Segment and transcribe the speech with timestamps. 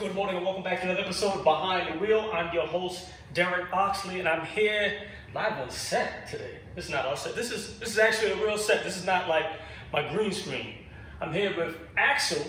[0.00, 2.30] Good morning and welcome back to another episode of Behind the Wheel.
[2.32, 4.94] I'm your host, Derek Oxley, and I'm here
[5.34, 6.56] live on set today.
[6.74, 7.36] This is not our set.
[7.36, 8.82] This is this is actually a real set.
[8.82, 9.44] This is not like
[9.92, 10.72] my green screen.
[11.20, 12.42] I'm here with Axel.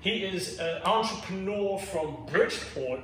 [0.00, 3.00] He is an entrepreneur from Bridgeport.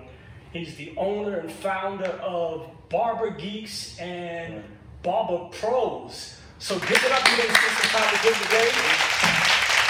[0.53, 4.63] He's the owner and founder of Barber Geeks and
[5.03, 6.37] Barber Pros.
[6.61, 8.71] So give it up to them some time today.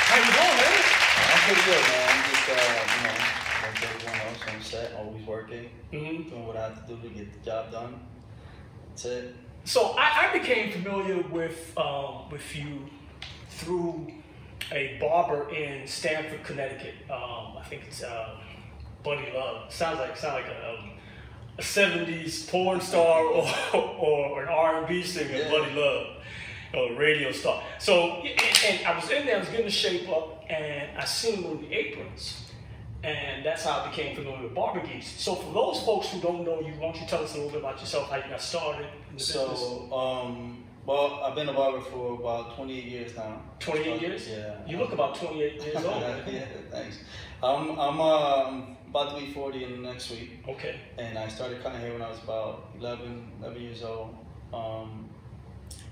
[0.00, 0.80] How you doing, man?
[1.28, 2.08] I'm pretty good, man.
[2.08, 6.28] I'm just, uh, you know, like everyone else on set, always working, Mm-hmm.
[6.28, 8.00] doing what I have to do to get the job done.
[8.90, 9.34] That's it.
[9.64, 12.86] So I, I became familiar with um, with you
[13.50, 14.06] through
[14.72, 16.94] a barber in Stamford, Connecticut.
[17.10, 18.36] Um, I think it's uh,
[19.02, 19.72] Buddy Love.
[19.72, 20.90] Sounds like sounds like a, um,
[21.58, 25.50] a '70s porn star or, or an R&B singer, Yeah.
[25.50, 26.06] Buddy Love,
[26.74, 27.62] or a radio star.
[27.78, 31.04] So and, and I was in there, I was getting the shape up, and I
[31.04, 32.42] seen him in the aprons.
[33.02, 35.06] And that's how I became familiar with Barber Geeks.
[35.06, 37.50] So for those folks who don't know you, why don't you tell us a little
[37.50, 39.22] bit about yourself, how you got started in the?
[39.22, 43.42] So, um, well, I've been a barber for about 28 years now.
[43.60, 44.28] 28 years?
[44.28, 44.54] Yeah.
[44.66, 45.86] You look about 28 years old.
[46.26, 47.00] yeah, thanks.
[47.42, 50.42] I'm, I'm um, about to be 40 in the next week.
[50.48, 50.76] Okay.
[50.98, 54.16] and I started cutting hair when I was about 11, 11 years old.
[54.52, 55.10] Um,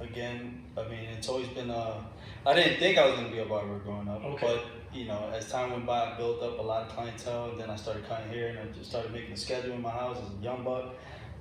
[0.01, 2.05] again, I mean, it's always been a.
[2.47, 4.47] I didn't think I was gonna be a barber growing up, Okay.
[4.47, 4.65] but
[4.95, 7.69] you know, as time went by, I built up a lot of clientele, and then
[7.69, 10.41] I started cutting hair, and I just started making a schedule in my house as
[10.41, 10.95] a young buck.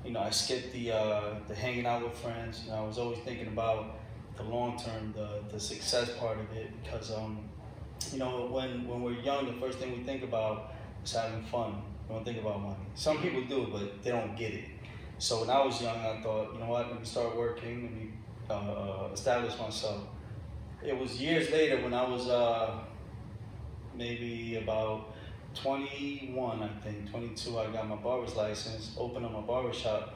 [0.03, 2.64] You know, I skipped the uh, the hanging out with friends.
[2.66, 4.00] You know, I was always thinking about
[4.36, 7.50] the long term, the the success part of it, because um,
[8.12, 10.74] you know, when when we're young, the first thing we think about
[11.06, 11.81] is having fun.
[12.09, 12.85] We don't think about money.
[12.96, 14.66] Some people do, but they don't get it.
[15.20, 17.94] So when I was young, I thought, you know what, let me start working, let
[17.94, 18.09] me
[18.50, 20.03] uh, establish myself.
[20.85, 22.80] It was years later when I was uh,
[23.96, 25.14] maybe about
[25.56, 30.16] 21, I think, 22, I got my barber's license, opened up my barber shop,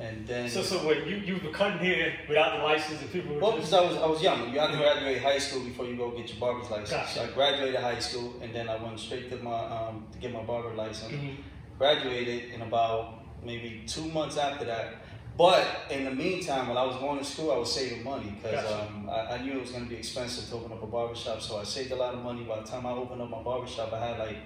[0.00, 0.48] and then.
[0.48, 3.52] So, so wait, you, you were cutting hair without the license and people were Well,
[3.52, 4.52] because I was, I was young.
[4.52, 6.90] You have to graduate high school before you go get your barber's license.
[6.90, 7.12] Gotcha.
[7.12, 10.32] So I graduated high school, and then I went straight to my um, to get
[10.32, 11.12] my barber license.
[11.12, 11.36] Mhm.
[11.78, 14.94] Graduated in about maybe two months after that.
[15.40, 18.62] But in the meantime, while I was going to school, I was saving money because
[18.62, 18.82] Gotcha.
[18.94, 21.40] um, I, I knew it was going to be expensive to open up a barbershop.
[21.40, 22.42] So I saved a lot of money.
[22.44, 24.36] By the time I opened up my barbershop, I had like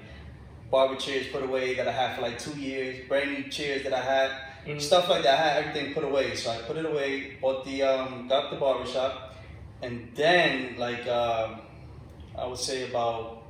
[0.71, 3.93] barber chairs put away that I had for like two years, brand new chairs that
[3.93, 4.31] I had,
[4.69, 4.81] Mhm.
[4.81, 5.34] stuff like that.
[5.37, 6.37] I had everything put away.
[6.37, 9.34] So I put it away, bought the, um, got the barbershop.
[9.83, 11.56] and then like uh,
[12.38, 13.43] I would say about,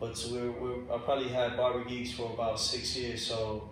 [0.00, 3.24] but we're, we're, I probably had Barber Geeks for about six years.
[3.24, 3.68] So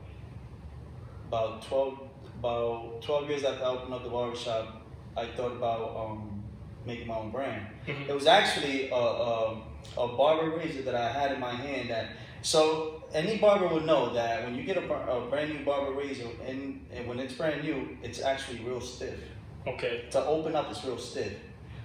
[1.26, 1.98] about 12,
[2.42, 4.82] about 12 years after I opened up the barber shop,
[5.16, 6.42] I thought about um,
[6.84, 7.66] making my own brand.
[7.86, 8.08] Mhm.
[8.08, 9.62] It was actually a, a,
[9.96, 12.08] a barber razor that I had in my hand that,
[12.42, 16.26] so any barber would know that when you get a, a brand new barber razor
[16.44, 19.20] and, and when it's brand new, it's actually real stiff.
[19.68, 20.06] Okay.
[20.10, 21.32] To open up, it's real stiff.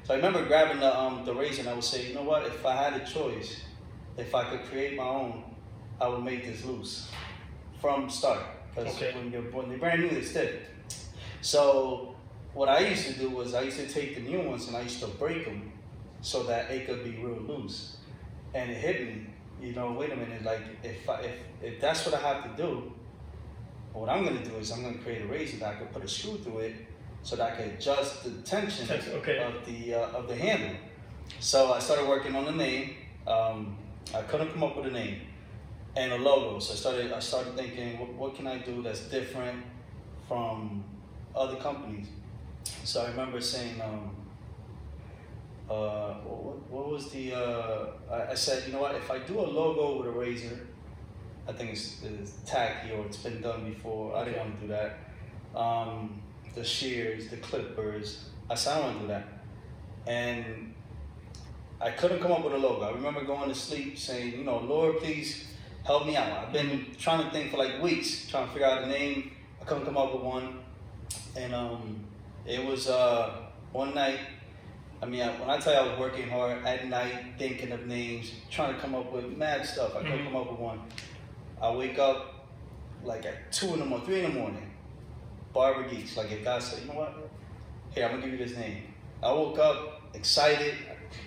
[0.06, 2.48] So I remember grabbing the, um, the razor and I would say, you know what,
[2.48, 3.62] if I had a choice,
[4.18, 5.44] if I could create my own,
[6.02, 7.12] I would make this loose
[7.80, 8.42] from start.
[8.78, 9.14] Because Okay.
[9.16, 10.54] when, you're, when they're brand new, they're stiff.
[11.42, 12.16] So
[12.54, 14.82] what I used to do was I used to take the new ones and I
[14.82, 15.72] used to break them
[16.22, 17.98] so that it could be real loose.
[18.54, 19.28] And it hit me,
[19.62, 22.62] you know, wait a minute, like if, I, if, if that's what I have to
[22.62, 22.92] do,
[23.94, 26.08] what I'm gonna do is I'm gonna create a razor that I could put a
[26.08, 26.76] screw through it
[27.24, 29.40] so that I could adjust the tension Tension, okay.
[29.40, 30.76] of the uh, of the handle.
[31.40, 32.94] So I started working on the name.
[33.26, 33.76] Um,
[34.14, 35.22] I couldn't come up with a name
[35.98, 36.60] and a logo.
[36.60, 39.64] So I started I started thinking, what, what can I do that's different
[40.28, 40.84] from
[41.36, 42.08] other companies?
[42.84, 44.16] So I remember saying, um,
[45.70, 47.34] uh, what, what was the?
[47.34, 48.96] Uh, I, I said, you know what?
[48.96, 50.68] If I do a logo with a razor,
[51.48, 54.16] I think it's, it's tacky or it's been done before.
[54.16, 55.00] I didn't want to do that.
[55.60, 56.22] Um,
[56.54, 58.30] the shears, the clippers.
[58.50, 59.28] I said I want to do that,
[60.06, 60.74] and
[61.82, 62.84] I couldn't come up with a logo.
[62.84, 65.48] I remember going to sleep saying, you know, Lord, please
[65.88, 66.30] help me out.
[66.46, 69.32] I've been trying to think for like weeks, trying to figure out a name.
[69.62, 70.60] I couldn't come up with one,
[71.38, 72.04] and um,
[72.46, 73.34] it was uh,
[73.72, 74.20] one night.
[75.02, 77.86] I mean, I, when I tell you I was working hard at night, thinking of
[77.88, 79.96] names, trying to come up with mad stuff.
[79.96, 80.26] I couldn't Mhm.
[80.26, 80.82] come up with one.
[81.62, 82.34] I wake up
[83.04, 84.70] like at two in the morning, three in the morning.
[85.54, 86.18] Barber Geeks.
[86.18, 87.30] Like if God said, you know what?
[87.92, 88.84] Here, I'm gonna give you this name.
[89.24, 90.76] I woke up excited.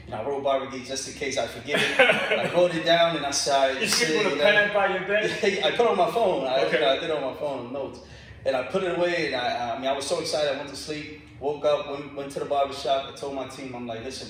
[0.07, 1.99] You know, I wrote Barber Geeks just in case I forget it.
[2.01, 5.31] I wrote it down and I said, You with a pen by your bed?
[5.65, 6.47] I put it on my phone.
[6.47, 6.75] I, Okay.
[6.79, 8.01] you know, I did it on my phone notes,
[8.45, 9.27] and I put it away.
[9.29, 10.53] And I, I mean, I was so excited.
[10.55, 13.11] I went to sleep, woke up, went, went to the barber shop.
[13.13, 14.29] I told my team, I'm like, listen,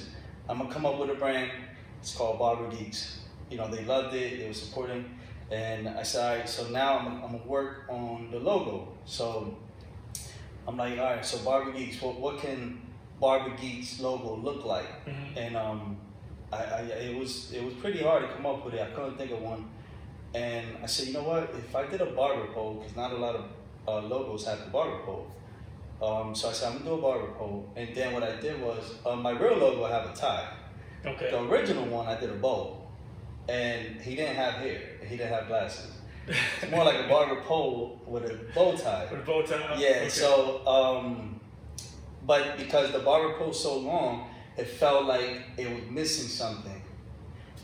[0.49, 1.51] I'm gonna come up with a brand.
[2.01, 3.21] It's called Barber Geeks.
[3.51, 4.39] You know, they loved it.
[4.41, 5.05] They were supporting,
[5.51, 6.49] and I said, all right.
[6.49, 8.89] So now I'm, I'm gonna work on the logo.
[9.05, 9.57] So
[10.69, 11.25] I'm like, all right.
[11.25, 12.01] So Barber Geeks.
[12.01, 12.81] What what can
[13.21, 14.89] Barber Geeks logo look like?
[15.07, 15.37] Mhm.
[15.37, 15.97] and um,
[16.53, 18.81] I, I it was it was pretty hard to come up with it.
[18.81, 19.69] I couldn't think of one,
[20.35, 21.45] and I said, you know what?
[21.57, 23.45] If I did a barber pole, because not a lot of
[23.87, 25.27] uh, logos have the barber pole.
[26.03, 28.61] Um, so I said I'm gonna do a barber pole, and then what I did
[28.61, 30.49] was um, my real logo I have a tie.
[31.05, 31.31] Okay.
[31.31, 32.79] The original one I did a bow,
[33.49, 34.81] and he didn't have hair.
[35.07, 35.93] He didn't have glasses.
[36.63, 39.07] It's more like a barber pole with a bow tie.
[39.11, 39.77] With a bow tie?
[39.79, 40.09] Yeah, Okay.
[40.09, 41.40] so um
[42.27, 46.83] but because the barber pole so long, it felt like it was missing something.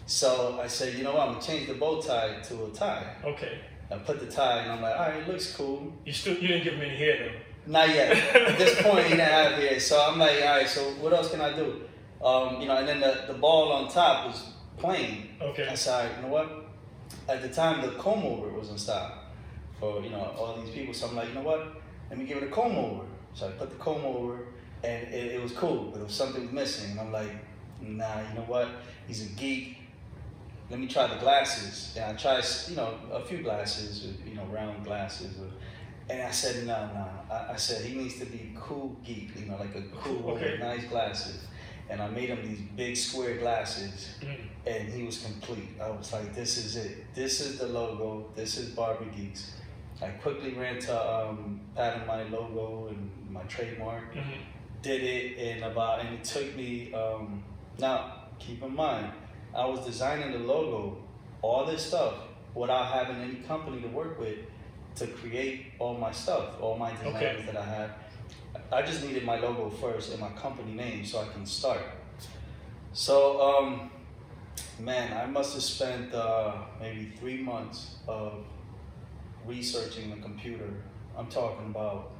[0.06, 3.16] So I said, you know what, I'm gonna change the bow tie to a tie.
[3.24, 3.60] Okay.
[3.90, 5.92] I put the tie and I'm like, all right, it looks cool.
[6.04, 7.72] You still you didn't give him any hair though.
[7.72, 8.16] Not yet.
[8.34, 9.78] At this point, he didn't have hair.
[9.80, 11.82] So I'm like, all right, so what else can I do?
[12.22, 15.30] Um, you know, and then the, the ball on top was plain.
[15.40, 15.68] Okay.
[15.68, 16.66] I said, right, you know what?
[17.28, 19.18] At the time, the comb over was in style
[19.78, 20.94] for you know all these people.
[20.94, 21.80] So I'm like, you know what?
[22.10, 23.04] Let me give it a comb over.
[23.36, 24.38] So I put the comb over,
[24.82, 26.92] and it, it was cool, but it was something missing.
[26.92, 27.30] And I'm like,
[27.82, 28.68] nah, you know what?
[29.06, 29.76] He's a geek.
[30.70, 31.94] Let me try the glasses.
[32.00, 35.36] And I tried, you know, a few glasses, you know, round glasses.
[36.08, 37.06] And I said, no, no.
[37.30, 40.52] I, I said he needs to be cool geek, you know, like a cool, Okay.
[40.52, 41.44] with nice glasses.
[41.90, 44.36] And I made him these big square glasses Mhm.
[44.66, 45.68] and he was complete.
[45.80, 47.14] I was like, this is it.
[47.14, 48.32] This is the logo.
[48.34, 49.52] This is Barber Geeks.
[50.02, 54.14] I quickly ran to um, patent my logo and my trademark.
[54.14, 54.38] Mhm.
[54.82, 56.92] Did it in about, and it took me.
[56.92, 57.42] Um,
[57.78, 59.10] now, keep in mind,
[59.54, 60.98] I was designing the logo,
[61.42, 62.14] all this stuff,
[62.54, 64.38] without having any company to work with
[64.96, 67.42] to create all my stuff, all my designs Okay.
[67.46, 67.90] that I had.
[68.72, 71.80] I just needed my logo first and my company name so I can start.
[72.92, 73.90] So, um,
[74.78, 78.32] man, I must have spent uh, maybe three months of
[79.46, 80.68] researching the computer.
[81.16, 82.12] I'm talking about,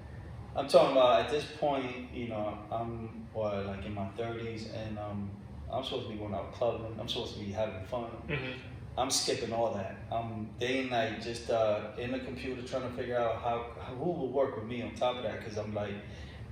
[0.54, 4.98] I'm talking about at this point, you know, I'm what, like in my 30s, and
[4.98, 5.30] um,
[5.70, 6.96] I'm supposed to be going out clubbing.
[6.98, 8.06] I'm supposed to be having fun.
[8.28, 8.54] Mhm.
[8.98, 9.96] I'm skipping all that.
[10.10, 13.92] I'm day and night just uh, in the computer trying to figure out how, how
[13.94, 15.92] who will work with me on top of that because I'm like,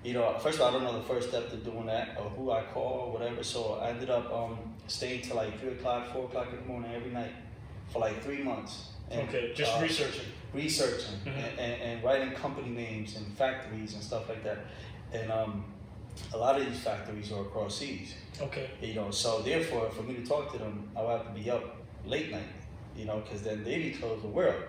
[0.05, 2.29] you know, first of all, I don't know the first step to doing that or
[2.29, 3.43] who I call or whatever.
[3.43, 6.93] So I ended up um, staying till like three o'clock, four o'clock in the morning
[6.95, 7.33] every night
[7.89, 8.91] for like three months.
[9.11, 9.53] And, Okay.
[9.55, 10.25] Just uh, researching.
[10.53, 11.37] researching Mhm.
[11.37, 14.59] and, and, and writing company names and factories and stuff like that.
[15.13, 15.65] And um,
[16.33, 18.71] a lot of these factories are across seas Okay.
[18.81, 21.51] you know so therefore for me to talk to them i would have to be
[21.51, 21.65] up
[22.07, 22.53] late night
[22.97, 24.63] you know because then they be closed the world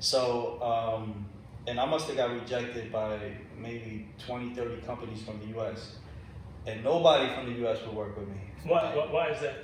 [0.00, 1.24] so um,
[1.68, 3.16] and i must have got rejected by
[3.56, 5.96] maybe 20 30 companies from the us
[6.66, 9.58] and nobody from the us would work with me Why, why, why is that?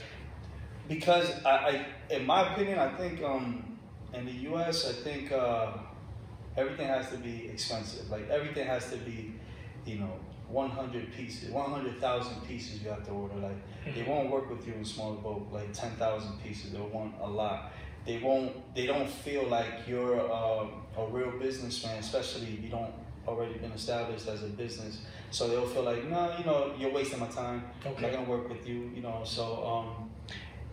[0.88, 3.77] because I, I in my opinion i think um,
[4.12, 5.72] in the us i think uh,
[6.56, 8.10] everything has to be expensive.
[8.10, 9.34] Like everything has to be
[9.86, 10.14] you know
[10.48, 13.36] 100 pieces 100000 pieces you have to order.
[13.36, 13.60] Like
[13.94, 16.72] they won't work with you in small boat like 10,000 pieces.
[16.72, 17.70] They'll want a lot.
[18.06, 22.92] They won't they don't feel like you're um, a real businessman especially if you don't
[23.26, 25.02] already been established as a business.
[25.30, 27.62] So they'll feel like no you know you're wasting my time.
[27.84, 28.12] I'm not Okay.
[28.16, 29.20] gonna work with you you know.
[29.24, 30.07] So um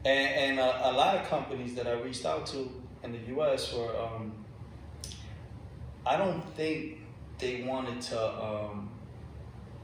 [0.05, 2.69] and, and a, a lot of companies that i reached out to
[3.03, 4.31] in the us were um
[6.05, 6.99] i don't think
[7.39, 8.89] they wanted to um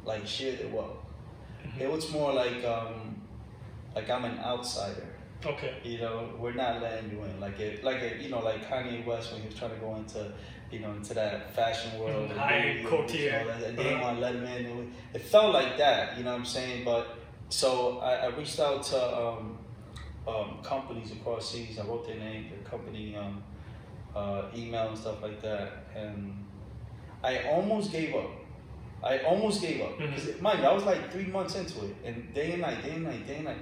[0.05, 0.97] like share their wealth
[1.65, 1.81] Mhm.
[1.81, 3.21] it was more like um
[3.95, 5.07] like i'm an outsider
[5.43, 5.73] Okay.
[5.83, 7.39] you know, we're not letting you in.
[7.39, 9.95] Like it, like it, you know, like Kanye West when he was trying to go
[9.95, 10.31] into,
[10.71, 14.01] you know, into that fashion world, Mhm, and high-end movies and that, and they didn't
[14.01, 14.05] Uh-huh.
[14.05, 14.65] want to let him in.
[14.67, 14.85] It, was,
[15.15, 16.85] it felt like that, you know what I'm saying?
[16.85, 17.07] But
[17.49, 19.57] so I, I reached out to um,
[20.27, 21.79] um, companies across seas.
[21.79, 23.43] I wrote their name, their company, um,
[24.15, 26.45] uh, email and stuff like that, and
[27.23, 28.29] I almost gave up.
[29.03, 30.41] I almost gave up because Mhm.
[30.41, 33.03] mind you, I was like three months into it, and day and night, day and
[33.03, 33.57] night, day and night,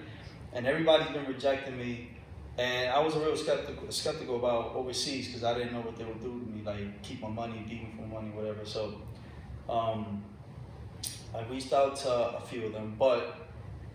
[0.53, 2.09] and everybody's been rejecting me,
[2.57, 6.03] and I was a real skeptical skeptical about overseas because I didn't know what they
[6.03, 8.65] would do to me, like keep my money, beat me for money, whatever.
[8.65, 8.99] So,
[9.69, 10.23] um,
[11.33, 13.35] I reached out to a few of them, but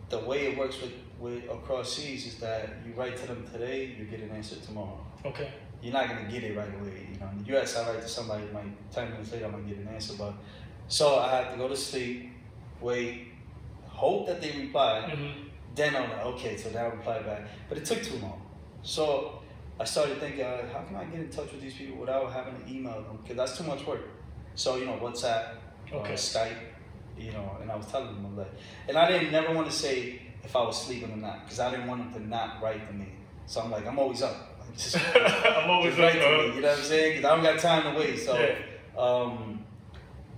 [0.09, 0.92] the way it works with,
[1.25, 5.00] with across seas is that you write to them today, you get an answer tomorrow.
[5.25, 5.50] Okay.
[5.83, 7.09] You're not gonna get it right away.
[7.12, 9.66] You know, in the US, I write to somebody, like ten minutes later, I might
[9.66, 10.14] get an answer.
[10.19, 10.35] But
[10.87, 12.31] so I have to go to sleep,
[12.81, 13.28] wait,
[13.87, 15.11] hope that they reply.
[15.11, 15.49] Mm-hmm.
[15.75, 17.43] Then I'm like, okay, so they'll reply back.
[17.69, 18.43] But it took too long.
[18.83, 19.40] So
[19.81, 22.54] I started thinking, uh, how can I get in touch with these people without having
[22.61, 23.19] to email them?
[23.23, 24.02] Because that's too much work.
[24.57, 25.45] So you know, WhatsApp,
[25.90, 26.14] uh, Okay.
[26.14, 26.61] Skype,
[27.19, 28.52] you know, and I was telling them like,
[28.88, 31.70] and I didn't never want to say if I was sleeping or not, because I
[31.70, 33.08] didn't want them to not write to me.
[33.46, 34.36] So I'm like, I'm always up.
[34.76, 37.16] Just- I'm always up, me, you know what I'm saying?
[37.16, 38.18] Because I don't got time to wait.
[38.18, 39.00] So, Yeah.
[39.00, 39.64] um,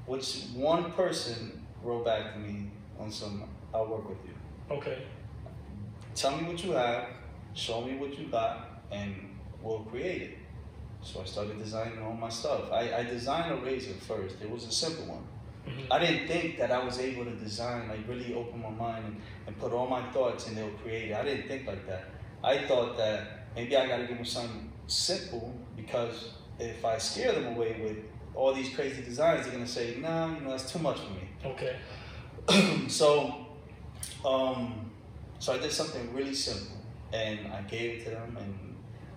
[0.07, 3.45] which one person wrote back to me on some,
[3.75, 4.77] I'll work with you.
[4.77, 5.03] Okay.
[6.15, 7.07] Tell me what you have,
[7.55, 9.15] show me what you got, and
[9.63, 10.39] we'll create it.
[11.03, 12.73] So I started designing all my stuff.
[12.73, 14.37] I, I designed a razor first.
[14.43, 15.25] It was a simple one.
[15.67, 15.87] Mhm.
[15.91, 19.21] I didn't think that I was able to design, like really open my mind and,
[19.47, 21.15] and put all my thoughts and they'll create it.
[21.15, 22.05] I didn't think like that.
[22.45, 27.47] I thought that maybe I gotta give them something simple because if I scare them
[27.57, 27.99] away with
[28.35, 31.29] all these crazy designs, they're gonna say, nah, you know, that's too much for me.
[31.45, 31.77] Okay.
[32.89, 33.47] so,
[34.25, 34.91] um,
[35.39, 36.77] so I did something really simple,
[37.13, 38.37] and I gave it to them.
[38.41, 38.66] And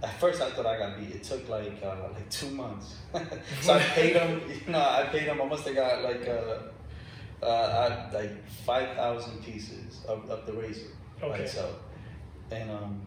[0.02, 1.12] at first, I thought I got beat.
[1.16, 2.96] It took like uh, like two months.
[3.62, 4.42] so I paid them.
[4.66, 5.42] You know, I paid them.
[5.42, 10.54] I must have got like uh, uh, I, like five thousand pieces of, of the
[10.54, 10.88] razor
[11.22, 11.44] Okay.
[11.44, 11.76] itself,
[12.52, 13.02] and um,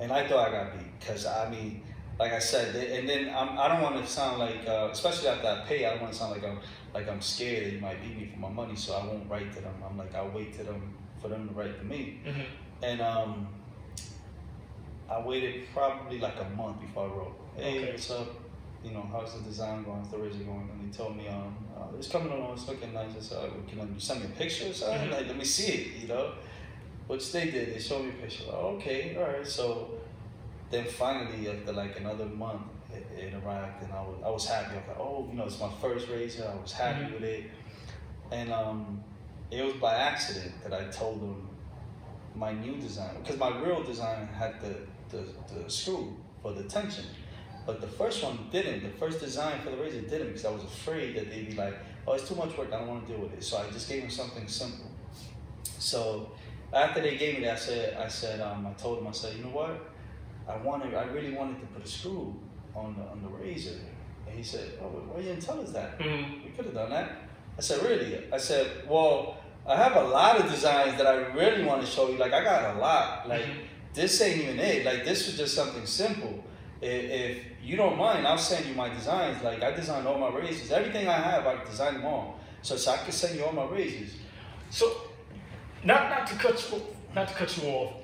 [0.00, 1.82] and I thought I got beat because I mean.
[2.20, 5.28] Like I said, they- and then I'm, I don't want to sound like, uh, especially
[5.28, 6.58] after I pay, I don't want to sound like I'm
[6.92, 9.52] like I'm scared that you might beat me for my money, so I won't write
[9.54, 9.74] to them.
[9.88, 12.18] I'm like I'll wait to them for them to write to me.
[12.26, 12.44] Mhm.
[12.82, 13.46] And um,
[15.08, 17.34] I waited probably like a month before I wrote.
[17.56, 17.90] Hey, Okay.
[17.92, 18.28] what's up?
[18.84, 19.98] You know, how's the design going?
[19.98, 20.68] How's the razor going?
[20.72, 22.52] And they told me, um, uh, it's coming along.
[22.52, 23.10] It's looking nice.
[23.16, 25.08] I said, "Oh, can you send me a picture or something?
[25.08, 25.12] Mhm.
[25.12, 25.86] Like, let me see it.
[26.02, 26.32] You know,
[27.06, 27.74] which they did.
[27.74, 28.44] They showed me a picture.
[28.44, 29.46] Like, okay, all right.
[29.46, 29.90] So
[30.70, 32.62] then finally, after like another month,
[32.92, 34.76] it, it arrived, and I was I was happy.
[34.76, 36.48] I was like, oh, you know, it's my first razor.
[36.54, 37.14] I was happy Mhm.
[37.14, 37.50] with it,
[38.30, 39.02] and um,
[39.50, 41.48] it was by accident that I told them
[42.36, 44.76] my new design because my real design had the,
[45.10, 45.24] the
[45.54, 47.04] the screw for the tension,
[47.66, 48.82] but the first one didn't.
[48.82, 51.74] The first design for the razor didn't because I was afraid that they'd be like,
[52.06, 52.72] oh, it's too much work.
[52.72, 53.42] I don't want to deal with it.
[53.42, 54.86] So I just gave them something simple.
[55.78, 56.30] So
[56.72, 59.36] after they gave me that, I said, I said, um, I told them, I said,
[59.36, 59.90] you know what?
[60.48, 62.34] I wanted, I really wanted to put a screw
[62.74, 63.78] on the on the razor.
[64.26, 65.98] And he said, oh, why you didn't tell us that?
[65.98, 66.44] Mhm.
[66.44, 67.12] We could have done that.
[67.56, 68.22] I said, really?
[68.32, 72.08] I said, well, I have a lot of designs that I really want to show
[72.08, 72.16] you.
[72.16, 73.28] Like, I got a lot.
[73.28, 73.56] Like, Mhm.
[73.94, 74.84] This ain't even it.
[74.84, 76.44] Like, this was just something simple.
[76.80, 79.42] If, if you don't mind, I'll send you my designs.
[79.42, 80.70] Like, I designed all my razors.
[80.70, 82.38] Everything I have, I designed them all.
[82.62, 84.14] So, so I can send you all my razors.
[84.70, 85.08] So,
[85.84, 86.82] not not to cut you
[87.14, 87.94] not to cut you off.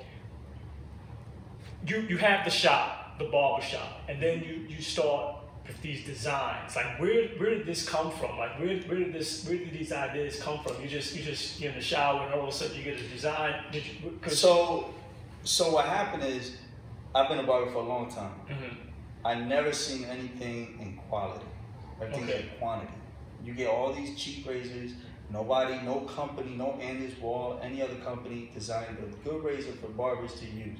[1.86, 5.36] You you have the shop, the barber shop, and then you you start
[5.66, 6.76] with these designs.
[6.76, 8.38] Like where where did this come from?
[8.38, 10.80] Like where where did this where did these ideas come from?
[10.82, 13.00] You just you just you're in the shower and all of a sudden you get
[13.00, 13.64] a design.
[13.72, 14.28] Did you?
[14.28, 14.94] So,
[15.44, 16.56] so what happened is,
[17.14, 18.34] I've been a barber for a long time.
[18.48, 18.76] Mhm.
[19.24, 21.46] I never seen anything in quality.
[22.00, 22.42] Everything's Okay.
[22.42, 22.92] in quantity.
[23.44, 24.92] You get all these cheap razors.
[25.30, 30.34] Nobody, no company, no Andis Wahl, any other company designed a good razor for barbers
[30.40, 30.78] to use.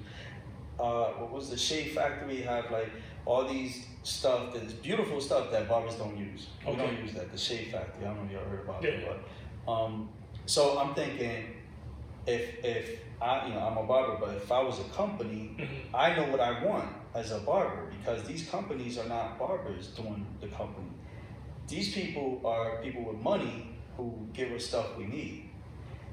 [0.78, 2.90] Uh, what was the Shave Factory have like
[3.26, 6.48] all these stuff that's beautiful stuff that barbers don't use.
[6.66, 6.86] We Okay.
[6.86, 7.30] don't use that.
[7.32, 8.04] The Shave Factory.
[8.04, 8.90] I don't know if y'all heard about Yeah.
[8.90, 9.08] it,
[9.66, 10.10] but um,
[10.46, 11.46] so I'm thinking
[12.26, 15.68] if if I you know I'm a barber, but if I was a company, Mhm.
[15.94, 20.26] I know what I want as a barber because these companies are not barbers doing
[20.40, 20.90] the company.
[21.68, 25.50] These people are people with money who give us stuff we need,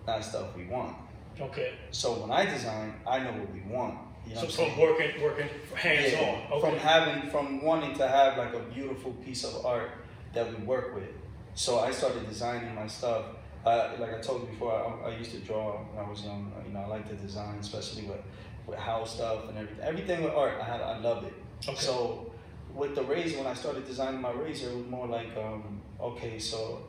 [0.08, 0.96] not stuff we want.
[1.39, 1.74] Okay.
[1.91, 3.98] So when I design, I know what we want.
[4.27, 4.80] You know So from saying?
[4.80, 6.51] working working hands Yeah, on.
[6.53, 6.62] Okay.
[6.70, 9.91] From having, from wanting to have like a beautiful piece of art
[10.34, 11.10] that we work with.
[11.56, 13.25] So I started designing my stuff.
[13.65, 16.51] Uh, like I told you before, I, I used to draw when I was young.
[16.65, 18.22] You know, I like to design, especially with,
[18.65, 19.84] with house stuff and everything.
[19.84, 21.34] Everything with art, I had, I loved it.
[21.68, 21.80] Okay.
[21.80, 22.32] So
[22.74, 26.39] with the razor, when I started designing my razor, it was more like, um, okay,
[26.39, 26.82] so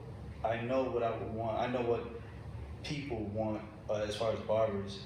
[0.45, 1.59] I know what I would want.
[1.59, 2.05] I know what
[2.83, 5.00] people want uh, as far as barbers.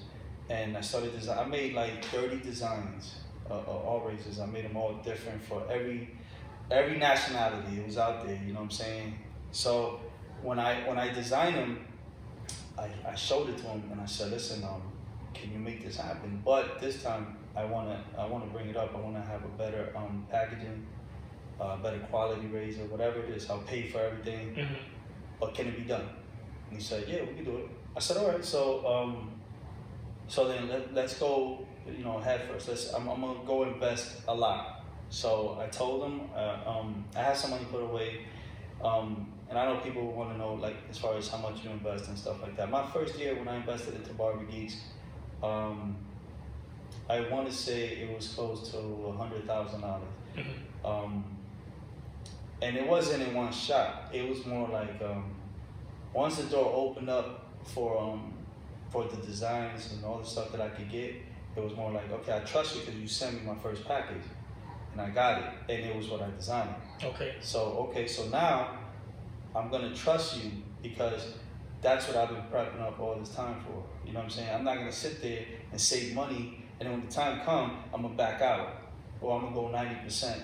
[0.49, 1.37] And I started design.
[1.37, 3.17] I made like 30 designs
[3.49, 4.39] uh, uh, all races.
[4.39, 6.15] I made them all different for every
[6.71, 7.79] every nationality.
[7.79, 8.39] It was out there.
[8.45, 9.13] You know what I'm saying?
[9.51, 9.99] So
[10.47, 11.85] when I when I designed them,
[12.77, 14.81] I, I showed it to him and I said, listen, um,
[15.33, 16.41] can you make this happen?
[16.45, 18.95] But this time I wanna I wanna bring it up.
[18.95, 20.85] I wanna have a better um, packaging,
[21.59, 23.49] uh, better quality razor, whatever it is.
[23.49, 24.55] I'll pay for everything.
[24.55, 24.73] Mm-hmm.
[25.41, 26.07] But can it be done?
[26.69, 27.67] And he said, yeah, we can do it.
[27.97, 28.45] I said, all right.
[28.45, 29.31] So um,
[30.29, 31.67] so then let, let's go.
[31.85, 32.69] You know, head first.
[32.69, 32.93] Let's.
[32.93, 34.85] I'm, I'm gonna go invest a lot.
[35.09, 38.27] So I told him uh, um, I have some money put away.
[38.81, 41.69] Um, and I know people want to know, like, as far as how much you
[41.69, 42.69] invest and stuff like that.
[42.69, 44.77] My first year when I invested into Barber Geeks,
[45.41, 45.95] um,
[47.09, 50.03] I want to say it was close to a hundred thousand dollars.
[50.35, 50.85] Mm-hmm.
[50.85, 51.23] Um,
[52.61, 54.09] and it wasn't in one shot.
[54.13, 55.35] It was more like um,
[56.13, 58.33] once the door opened up for um,
[58.89, 61.15] for the designs and all the stuff that I could get,
[61.55, 64.23] it was more like, okay, I trust you because you sent me my first package,
[64.91, 66.75] and I got it, and it was what I designed.
[67.03, 67.35] Okay.
[67.41, 68.79] So okay, so now
[69.57, 70.51] I'm gonna trust you
[70.83, 71.33] because
[71.81, 73.83] that's what I've been prepping up all this time for.
[74.05, 74.53] You know what I'm saying?
[74.53, 78.03] I'm not gonna sit there and save money and then when the time comes, I'm
[78.03, 78.83] gonna back out.
[79.19, 80.37] Or I'm gonna go 90%.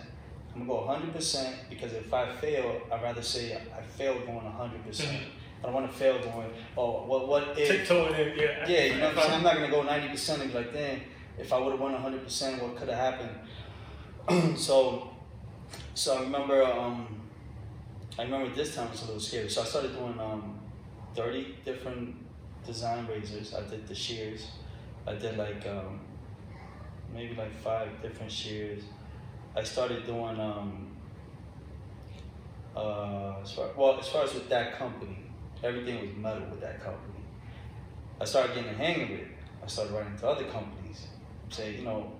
[0.55, 4.83] I'm gonna go 100% because if I fail, I'd rather say I failed going 100%.
[4.83, 5.25] percent Mhm.
[5.61, 7.67] I don't wanna fail going, oh, what, what if?
[7.67, 8.67] Tiptoeing in, yeah.
[8.67, 9.33] Yeah, you know what I'm saying?
[9.33, 11.01] I'm not gonna go 90% and be like, damn,
[11.37, 14.57] if I would've won 100%, what could've happened?
[14.57, 15.11] so,
[15.93, 17.22] so I remember, um,
[18.17, 19.49] I remember this time was a little scary.
[19.49, 20.59] So I started doing um,
[21.15, 22.15] 30 different
[22.65, 23.55] design razors.
[23.55, 24.47] I did the shears.
[25.07, 25.99] I did like um,
[27.13, 28.83] maybe like five different shears.
[29.55, 30.95] I started doing um,
[32.75, 35.17] uh, as far, well as far as with that company,
[35.63, 37.23] everything was metal with that company.
[38.21, 39.27] I started getting the hang of it.
[39.63, 41.07] I started writing to other companies,
[41.49, 42.11] say, you know,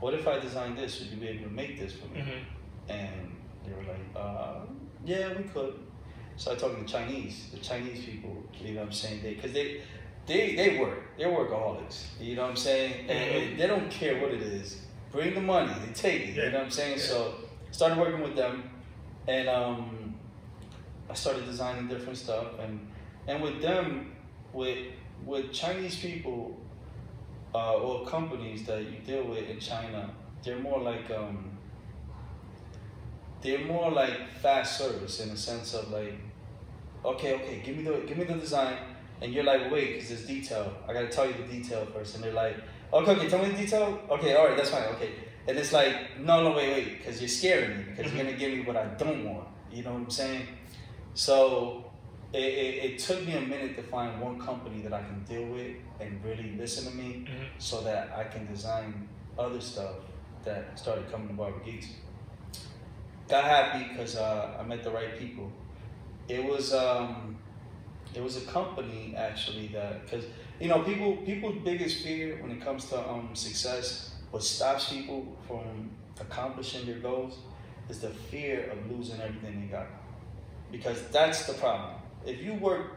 [0.00, 1.00] what if I design this?
[1.00, 2.20] Would you be able to make this for me?
[2.20, 2.92] Mm-hmm.
[2.92, 4.60] And they were like, uh,
[5.04, 5.74] yeah, we could.
[6.36, 9.22] So I talked to the Chinese, the Chinese people, you know what I'm saying?
[9.22, 9.82] They, cause they,
[10.26, 13.08] they, they work, they're workaholics, you know what I'm saying?
[13.10, 14.82] And, they don't care what it is.
[15.10, 17.00] Bring the money, they take it, you know what I'm saying?
[17.00, 17.34] So
[17.72, 18.70] started working with them
[19.26, 20.14] and um,
[21.10, 22.86] I started designing different stuff and,
[23.26, 24.12] and with them,
[24.52, 24.78] with,
[25.24, 26.56] with Chinese people,
[27.54, 30.10] uh, or companies that you deal with in China,
[30.44, 31.57] they're more like, um,
[33.42, 36.14] they're more like fast service in the sense of like,
[37.04, 38.76] okay, okay, give me the give me the design,
[39.20, 40.72] and you're like, wait, because there's detail.
[40.88, 42.56] I gotta tell you the detail first, and they're like,
[42.92, 44.00] okay, okay, tell me the detail.
[44.10, 44.84] Okay, all right, that's fine.
[44.94, 45.10] Okay,
[45.46, 48.52] and it's like, no, no, wait, wait, because you're scaring me because you're gonna give
[48.52, 49.46] me what I don't want.
[49.72, 50.46] You know what I'm saying?
[51.14, 51.84] So.
[52.30, 55.46] It, it, it took me a minute to find one company that I can deal
[55.46, 57.46] with and really listen to me Mhm.
[57.56, 59.94] so that I can design other stuff
[60.44, 61.86] that started coming to Barber Geeks.
[63.28, 65.52] Got happy because uh, I met the right people.
[66.28, 67.36] It was um,
[68.14, 70.24] it was a company actually that because
[70.58, 75.36] you know people people's biggest fear when it comes to um, success, what stops people
[75.46, 77.38] from accomplishing their goals,
[77.90, 79.88] is the fear of losing everything they got.
[80.72, 82.00] Because that's the problem.
[82.24, 82.96] If you work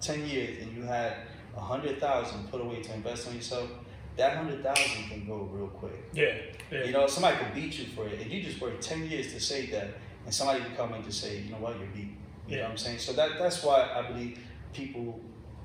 [0.00, 1.16] ten years and you had
[1.56, 3.68] a hundred thousand put away to invest on yourself,
[4.16, 6.04] that hundred thousand can go real quick.
[6.12, 6.34] Yeah.
[6.70, 6.84] Yeah.
[6.84, 8.20] You know, somebody could beat you for it.
[8.20, 9.88] If you just work 10 years to say that,
[10.24, 12.14] and somebody could come in to say, you know what, you're beat.
[12.48, 12.62] You know Yeah.
[12.64, 12.98] what I'm saying?
[12.98, 14.38] So that that's why I believe
[14.72, 15.20] people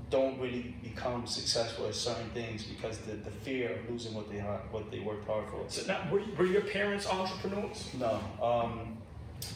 [0.09, 4.39] don't really become successful at certain things because the, the fear of losing what they
[4.71, 5.63] what they worked hard for.
[5.67, 7.89] So now, were, were your parents entrepreneurs?
[7.99, 8.97] No, um,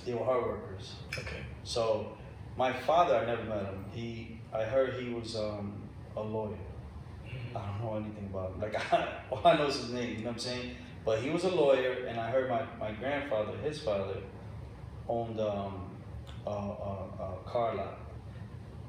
[0.06, 0.93] they were hard workers.
[1.17, 1.41] Okay.
[1.63, 2.15] So
[2.56, 3.86] my father, I never met him.
[3.91, 5.73] He, I heard he was um,
[6.15, 6.56] a lawyer.
[7.55, 8.61] I don't know anything about him.
[8.61, 8.75] Like,
[9.31, 10.75] all I know is his name, you know what I'm saying?
[11.05, 14.17] But he was a lawyer, and I heard my, my grandfather, his father,
[15.07, 15.91] owned um,
[16.47, 16.53] a, a,
[17.19, 17.99] a car lot.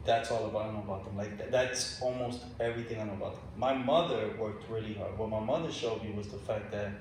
[0.04, 1.16] That's all about, I know about them.
[1.16, 3.42] Like, that, that's almost everything I know about them.
[3.56, 5.16] My mother worked really hard.
[5.18, 6.92] What my mother showed me was the fact that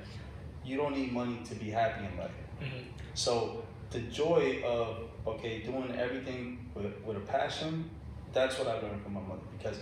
[0.65, 2.32] you don't need money to be happy in life.
[2.62, 2.86] Mhm.
[3.13, 7.89] So the joy of okay doing everything with, with a passion,
[8.32, 9.41] that's what I learned from my mother.
[9.58, 9.79] Because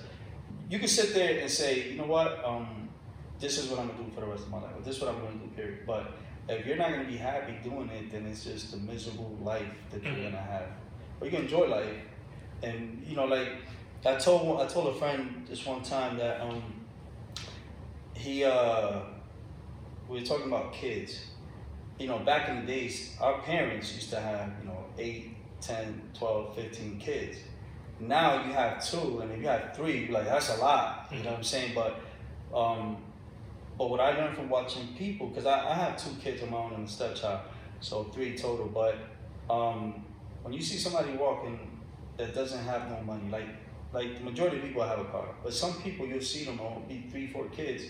[0.72, 2.90] you can sit there and say, you know what, um,
[3.40, 5.02] this is what I'm gonna do for the rest of my life, or this is
[5.02, 5.80] what I'm gonna do, period.
[5.86, 6.14] But
[6.48, 10.02] if you're not gonna be happy doing it, then it's just a miserable life that
[10.02, 10.24] you're Mhm.
[10.32, 10.70] gonna have.
[11.20, 11.98] But you can enjoy life,
[12.64, 13.50] and you know, like
[14.06, 16.64] I told I told a friend this one time that um,
[18.16, 19.02] he uh,
[20.08, 21.28] we were talking about kids
[22.00, 26.02] you know, back in the days, our parents used to have, you know, 8, 10,
[26.16, 27.38] 12, 15 kids.
[28.08, 31.30] Now you have two, and if you have three, like, that's a lot, you know
[31.32, 31.74] what I'm saying?
[31.76, 32.00] But,
[32.58, 32.98] um,
[33.78, 36.58] but what I learned from watching people, because I, I have two kids of my
[36.58, 37.42] own and a stepchild,
[37.80, 38.68] so three total.
[38.68, 38.96] But
[39.54, 40.04] um,
[40.42, 41.60] when you see somebody walking
[42.18, 43.48] that doesn't have no money, like
[43.94, 46.84] like the majority of people have a car, but some people you'll see them on
[46.88, 47.84] be three, four kids,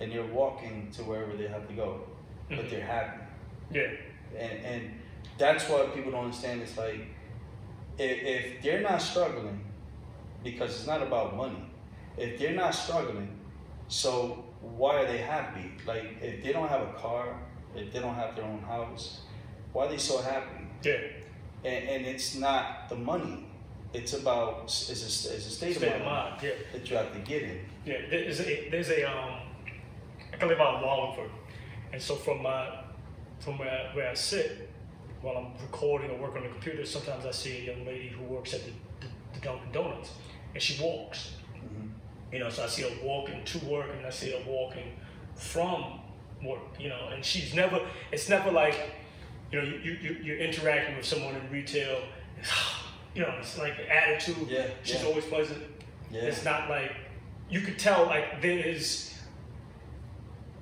[0.00, 2.00] and they're walking to wherever they have to go,
[2.48, 2.70] but Mhm.
[2.70, 3.20] they're happy
[3.70, 3.90] Yeah.
[4.38, 5.00] and and
[5.38, 6.62] that's what people don't understand.
[6.62, 7.00] It's like
[7.98, 9.64] if, if they're not struggling,
[10.42, 11.70] because it's not about money.
[12.16, 13.28] If they're not struggling,
[13.88, 15.72] so why are they happy?
[15.86, 17.36] Like if they don't have a car,
[17.74, 19.20] if they don't have their own house,
[19.72, 20.64] why are they so happy?
[20.82, 20.98] Yeah.
[21.64, 23.46] And, and it's not the money.
[23.92, 26.40] It's about it's a, it's a state, State of of mind.
[26.42, 26.50] Yeah.
[26.72, 27.60] that you have to get in.
[27.86, 29.40] Yeah, there's a there's a um,
[30.40, 31.30] I live out in Wallingford,
[31.92, 32.80] and so from my
[33.38, 34.68] from where, where I sit
[35.24, 38.22] while I'm recording or working on the computer, sometimes I see a young lady who
[38.24, 40.10] works at the, the, the Dunkin' Donuts,
[40.52, 41.36] and she walks.
[41.56, 41.88] Mhm.
[42.32, 44.92] You know, so I see her walking to work, and I see her walking
[45.34, 46.00] from
[46.44, 46.60] work.
[46.78, 47.80] You know, and she's never.
[48.12, 48.78] It's never like,
[49.50, 52.00] you know, you you you- you're interacting with someone in retail.
[52.38, 52.50] It's,
[53.14, 54.48] you know, it's like attitude.
[54.48, 55.08] Yeah, She's yeah.
[55.08, 55.62] always pleasant.
[56.10, 56.22] Yeah.
[56.22, 56.92] It's not like
[57.48, 59.14] you could tell like there is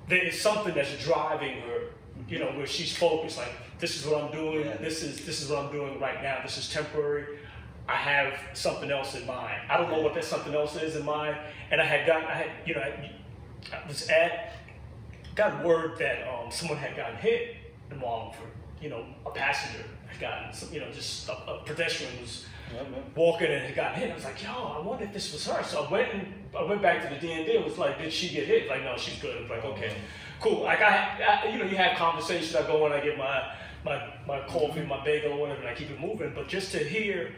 [0.07, 1.79] there is something that's driving her,
[2.29, 3.37] you know, where she's focused.
[3.37, 4.65] Like this is what I'm doing.
[4.65, 4.77] Yeah.
[4.77, 6.39] This is this is what I'm doing right now.
[6.41, 7.37] This is temporary.
[7.89, 9.59] I have something else in mind.
[9.69, 11.35] I don't know what that something else is in mind.
[11.69, 13.11] And I had gotten, I had, you know, I,
[13.73, 14.53] I was at,
[15.35, 17.57] got word that um, someone had gotten hit
[17.91, 18.51] in Wallingford.
[18.81, 22.83] You know, a passenger had gotten, some, you know, just a, a pedestrian was Yeah,
[23.17, 24.11] walking and had got hit.
[24.11, 25.61] I was like, yo, I wonder if this was her.
[25.61, 28.29] So I went and I went back to the DND and was like, did she
[28.29, 28.69] get hit?
[28.69, 29.35] Like, no, she's good.
[29.35, 29.93] I was like, okay,
[30.39, 30.63] cool.
[30.63, 32.55] Like I, I you know, you have conversations.
[32.55, 33.43] I go and I get my
[33.85, 36.33] my my coffee, my bagel, or whatever, and I keep it moving.
[36.35, 37.33] But just to hear,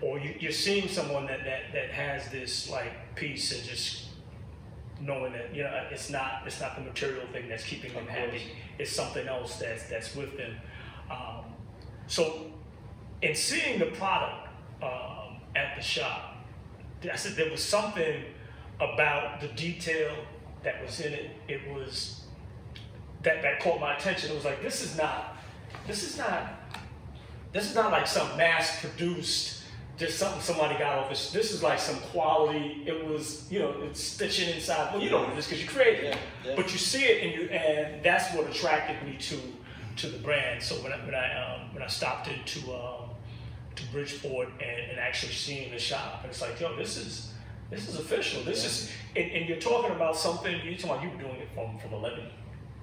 [0.00, 4.06] or you, you're seeing someone that that that has this like peace and just
[5.00, 8.42] knowing that you know it's not it's not the material thing that's keeping them happy.
[8.78, 10.56] It's something else that's that's with them.
[11.10, 11.44] Um,
[12.06, 12.46] so
[13.22, 14.48] in seeing the product
[14.82, 16.36] um, at the shop,
[17.10, 18.22] I said there was something
[18.80, 20.14] about the detail
[20.62, 21.30] that was in it.
[21.48, 22.24] It was
[23.22, 24.30] that that caught my attention.
[24.30, 25.35] It was like this is not
[25.86, 26.52] this is not
[27.52, 29.54] this is not like some mass produced
[29.98, 31.30] just something somebody got off this.
[31.32, 32.82] This is like some quality.
[32.86, 34.92] It was you know it's stitching inside.
[34.92, 36.56] Well, you know what it is because you created it, Yeah, yeah.
[36.56, 39.38] but you see it and you and that's what attracted me to
[39.96, 40.62] to the brand.
[40.62, 43.08] So when I when I um, when I stopped into um,
[43.76, 47.32] to Bridgeport and, and actually seeing the shop, and it's like yo, this is
[47.70, 48.42] this is official.
[48.44, 50.60] This is and, and you're talking about something.
[50.62, 52.20] You're talking about you were doing it from from 11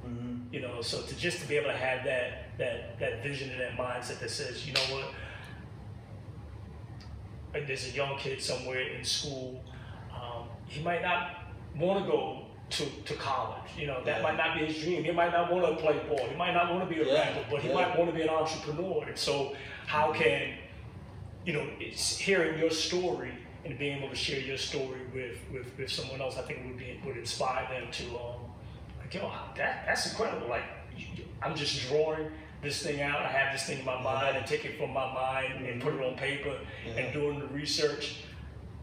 [0.03, 0.32] Mhm.
[0.53, 3.59] You know so to just to be able to have that that that vision and
[3.59, 5.05] that mindset that says you know what?
[7.53, 9.63] Like there's a young kid somewhere in school
[10.13, 11.43] um, he might not
[11.75, 14.23] want to go to, to college you know that Yeah.
[14.23, 15.03] might not be his dream.
[15.03, 16.25] He might not want to play ball.
[16.27, 17.73] He might not want to be a Yeah, rapper but he yeah.
[17.75, 19.03] might want to be an entrepreneur.
[19.07, 20.53] And so how can
[21.45, 23.31] you know it's hearing your story
[23.65, 26.77] and being able to share your story with with, with someone else i think would
[26.77, 28.39] be would inspire them to um,
[29.13, 30.47] yo, that, that's incredible.
[30.47, 30.63] Like,
[31.41, 32.27] I'm just drawing
[32.61, 33.21] this thing out.
[33.21, 34.37] I have this thing in my mind mm-hmm.
[34.37, 35.81] and take it from my mind and mm-hmm.
[35.81, 36.93] put it on paper Yeah.
[36.93, 37.19] and mm-hmm.
[37.19, 38.21] doing the research.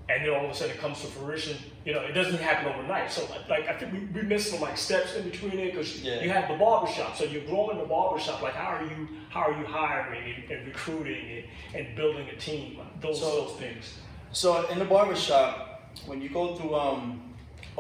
[0.09, 1.57] And then all of a sudden it comes to fruition.
[1.85, 3.13] You know, it doesn't happen overnight.
[3.13, 6.21] So, like, I think we, we missed some like steps in between it because Yeah.
[6.21, 7.17] you have the barbershop.
[7.17, 8.43] So you're growing the barbershop.
[8.43, 12.37] Like, how are you, how are you hiring and, and recruiting and, and building a
[12.37, 12.81] team?
[13.01, 13.99] Those, So- those things.
[14.33, 17.30] So in the barbershop, when you go through um,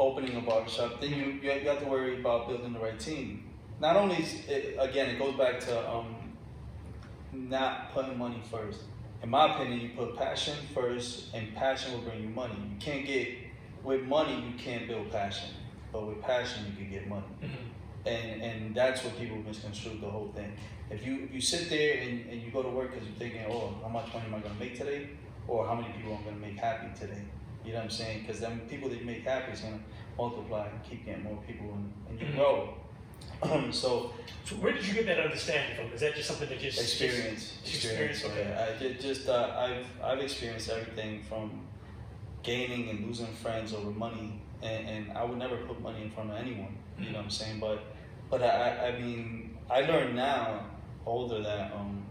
[0.00, 3.44] opening a barbershop, then you, you have to worry about building the right team.
[3.80, 6.14] Not only is it, again, it goes back to um,
[7.32, 8.80] not putting money first.
[9.22, 12.54] In my opinion, you put passion first, and passion will bring you money.
[12.54, 13.28] You can't get
[13.84, 15.50] with money, you can't build passion,
[15.92, 17.24] but with passion, you can get money.
[18.06, 20.52] And and that's what people misconstrue the whole thing.
[20.90, 23.44] If you if you sit there and, and you go to work because you're thinking,
[23.50, 25.10] oh, how much money am I gonna make today,
[25.46, 27.22] or how many people I'm gonna make happy today.
[27.64, 28.20] You know what I'm saying?
[28.22, 29.78] Because then people that you make happy is gonna
[30.16, 32.74] multiply and keep getting more people and, and you grow.
[33.70, 34.12] so
[34.44, 35.92] So where did you get that understanding from?
[35.92, 38.18] Is that just something that just experience, just- experience.
[38.18, 38.50] experience, okay.
[38.50, 41.62] Yeah, I did just uh, I've I've experienced everything from
[42.42, 46.30] gaining and losing friends over money, and, and I would never put money in front
[46.30, 46.76] of anyone.
[46.98, 47.60] You know what I'm saying?
[47.60, 47.82] But
[48.30, 50.64] but I I- I mean I learned now
[51.06, 52.04] older that um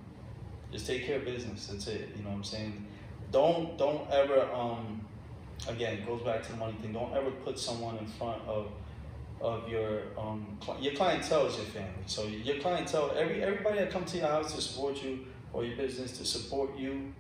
[0.71, 1.67] just take care of business.
[1.67, 2.09] That's it.
[2.15, 2.85] You know what I'm saying?
[3.31, 5.01] Don't don't ever um
[5.67, 6.93] again it goes back to the money thing.
[6.93, 8.67] Don't ever put someone in front of
[9.41, 12.03] of your um cli- your clientele is your family.
[12.05, 15.77] So your clientele, every everybody that comes to your house to support you or your
[15.77, 17.13] business to support you,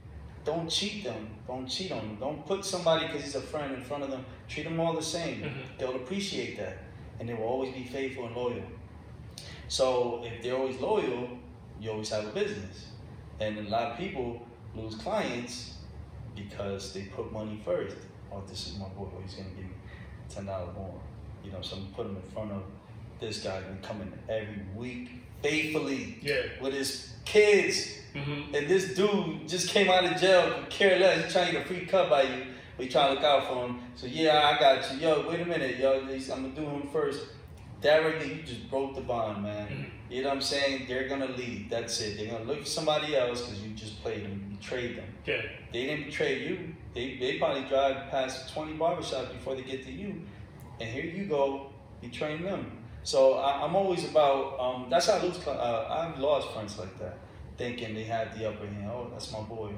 [0.45, 1.29] don't cheat them.
[1.47, 2.17] Don't cheat on them.
[2.19, 4.25] Don't put somebody because he's a friend in front of them.
[4.47, 5.41] Treat them all the same.
[5.41, 5.77] Mhm.
[5.77, 6.77] They'll appreciate that.
[7.19, 8.63] and they will always be faithful and loyal.
[9.67, 11.27] So if they're always loyal,
[11.79, 12.87] you always have a business.
[13.41, 14.41] And a lot of people
[14.75, 15.73] lose clients
[16.35, 17.97] because they put money first.
[18.31, 19.07] Oh, this is my boy.
[19.15, 19.71] Oh, he's gonna give me
[20.29, 20.99] ten dollars more.
[21.43, 22.63] You know, so I'm put him in front of
[23.19, 25.09] this guy been coming every week
[25.41, 26.41] faithfully Yeah.
[26.61, 27.95] with his kids.
[28.13, 28.55] Mm-hmm.
[28.55, 31.23] And this dude just came out of jail, could care less.
[31.25, 32.43] He's trying to get a free cut by you,
[32.75, 33.79] but you trying to look out for him.
[33.95, 34.99] So yeah, I got you.
[34.99, 36.01] Yo, wait a minute, yo.
[36.01, 37.25] I'm gonna do him first.
[37.81, 39.67] Directly, you just broke the bond, man.
[39.67, 39.85] Mhm.
[40.13, 40.85] You know what I'm saying?
[40.87, 41.69] They're gonna leave.
[41.69, 42.17] That's it.
[42.17, 45.05] They're gonna look for somebody else because you just played them, betrayed them.
[45.25, 45.41] Yeah.
[45.71, 46.75] They didn't betray you.
[46.93, 50.21] They they probably drive past 20 barbershops before they get to you,
[50.79, 51.69] and here you go
[52.01, 52.77] you train them.
[53.03, 54.59] So I, I'm always about.
[54.59, 55.45] Um, that's how I lose.
[55.45, 57.17] Uh, I've lost friends like that,
[57.57, 58.89] thinking they had the upper hand.
[58.91, 59.71] Oh, that's my boy.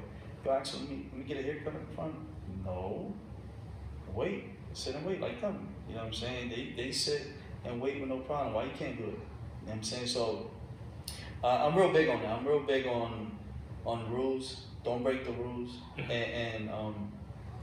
[0.44, 2.14] Yo, actually, let me, let me get a haircut in front.
[2.64, 3.12] No.
[4.14, 4.44] Wait.
[4.72, 5.68] Sit and wait like them.
[5.88, 6.48] You know what I'm saying?
[6.48, 7.26] They they sit
[7.64, 8.54] and wait with no problem.
[8.54, 9.06] Why you can't do it?
[9.06, 9.18] You know
[9.66, 10.06] what I'm saying?
[10.06, 10.50] So
[11.44, 12.30] uh, I'm real big on that.
[12.30, 13.38] I'm real big on
[13.84, 14.62] on rules.
[14.84, 15.78] Don't break the rules.
[15.96, 17.12] And, and um,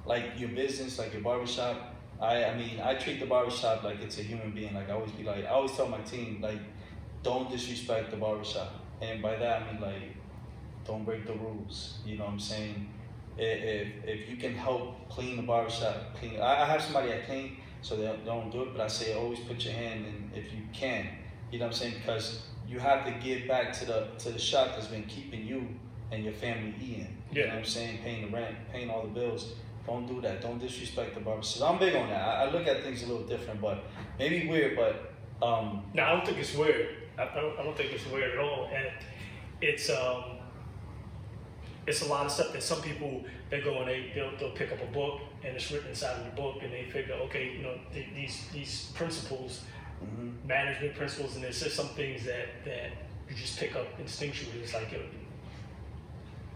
[0.05, 1.95] like your business, like your barbershop.
[2.21, 4.73] I I mean I treat the barbershop like it's a human being.
[4.73, 6.59] Like I always be like I always tell my team like
[7.23, 8.73] don't disrespect the barbershop.
[9.01, 10.15] And by that I mean like
[10.85, 11.99] don't break the rules.
[12.05, 12.89] You know what I'm saying?
[13.37, 16.41] If, if you can help clean the barbershop, clean.
[16.41, 18.73] I, I have somebody I clean, so they don't- don't do it.
[18.73, 21.07] But I say always put your hand in if you can.
[21.51, 21.93] You know what I'm saying?
[22.01, 25.67] Because you have to give back to the to the shop that's been keeping you
[26.11, 27.17] and your family eating.
[27.31, 27.53] You know Yeah.
[27.53, 27.99] what I'm saying?
[28.03, 29.53] Paying the rent, paying all the bills.
[29.85, 30.41] Don't do that.
[30.41, 31.41] Don't disrespect the barber.
[31.63, 32.21] I'm big on that.
[32.21, 33.83] I, I look at things a little different, but
[34.19, 35.13] maybe weird, but
[35.45, 36.89] um, No, I don't think it's weird.
[37.17, 38.69] I, I, don't, I don't think it's weird at all.
[38.73, 38.87] And
[39.61, 40.23] it's um,
[41.87, 44.71] it's a lot of stuff that some people they go and they they'll, they'll pick
[44.71, 47.63] up a book and it's written inside of the book and they figure okay you
[47.63, 49.63] know th- these these principles
[50.03, 50.33] mhm.
[50.45, 52.91] management principles and there's just some things that that
[53.27, 54.99] you just pick up instinctually it's like yo,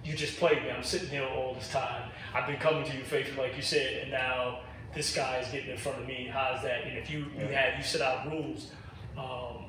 [0.04, 0.70] you just played me.
[0.72, 2.10] I'm sitting here all this time.
[2.34, 4.60] I've been coming to you faithfully like you said and now
[4.94, 6.30] this guy is getting in front of me.
[6.32, 6.84] How's that?
[6.84, 8.72] And if you you have you set out rules
[9.18, 9.66] um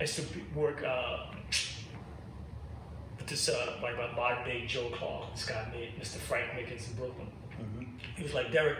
[0.00, 0.22] as to
[0.54, 1.26] work uh
[3.18, 6.88] with this uh like my modern day joe clark this guy named mr frank mickens
[6.90, 7.28] in brooklyn.
[7.60, 7.86] Mhm.
[8.16, 8.78] he was like Derek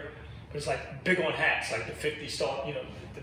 [0.53, 2.83] it was like big on hats, like the 50 star, you know.
[3.15, 3.21] The,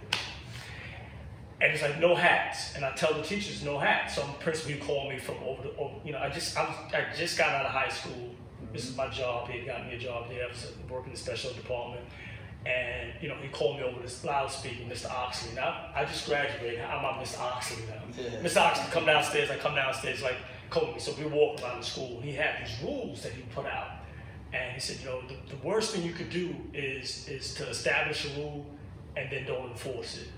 [1.60, 4.14] and it's like no hats, and I tell the teachers no hats.
[4.14, 6.76] Some principal you call me from over the, over, you know, I just I was
[6.94, 8.30] I just got out of high school.
[8.72, 9.48] This is my job.
[9.48, 10.44] He got me a job there.
[10.44, 12.04] I was working in the special department,
[12.64, 15.10] and you know he called me over this loudspeaker, Mr.
[15.10, 15.54] Oxley.
[15.54, 16.80] Now I just graduated.
[16.80, 17.40] I'm not Mr.
[17.40, 18.22] Oxley now.
[18.22, 18.40] Yeah.
[18.40, 18.62] Mr.
[18.62, 19.50] Oxley, come downstairs.
[19.50, 20.36] I come downstairs, like
[20.70, 21.00] called me.
[21.00, 23.90] So we walk around the school, and he had these rules that he put out.
[24.52, 27.68] And he said, you know, the, the worst thing you could do is is to
[27.68, 28.66] establish a rule
[29.16, 30.28] and then don't enforce it,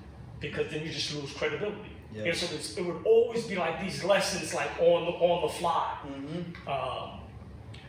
[0.43, 1.79] because then you just lose credibility.
[2.15, 2.25] Yeah.
[2.25, 5.49] And so it's, it would always be like these lessons, like on the on the
[5.49, 5.97] fly.
[6.07, 6.69] Mhm.
[6.69, 7.21] Um,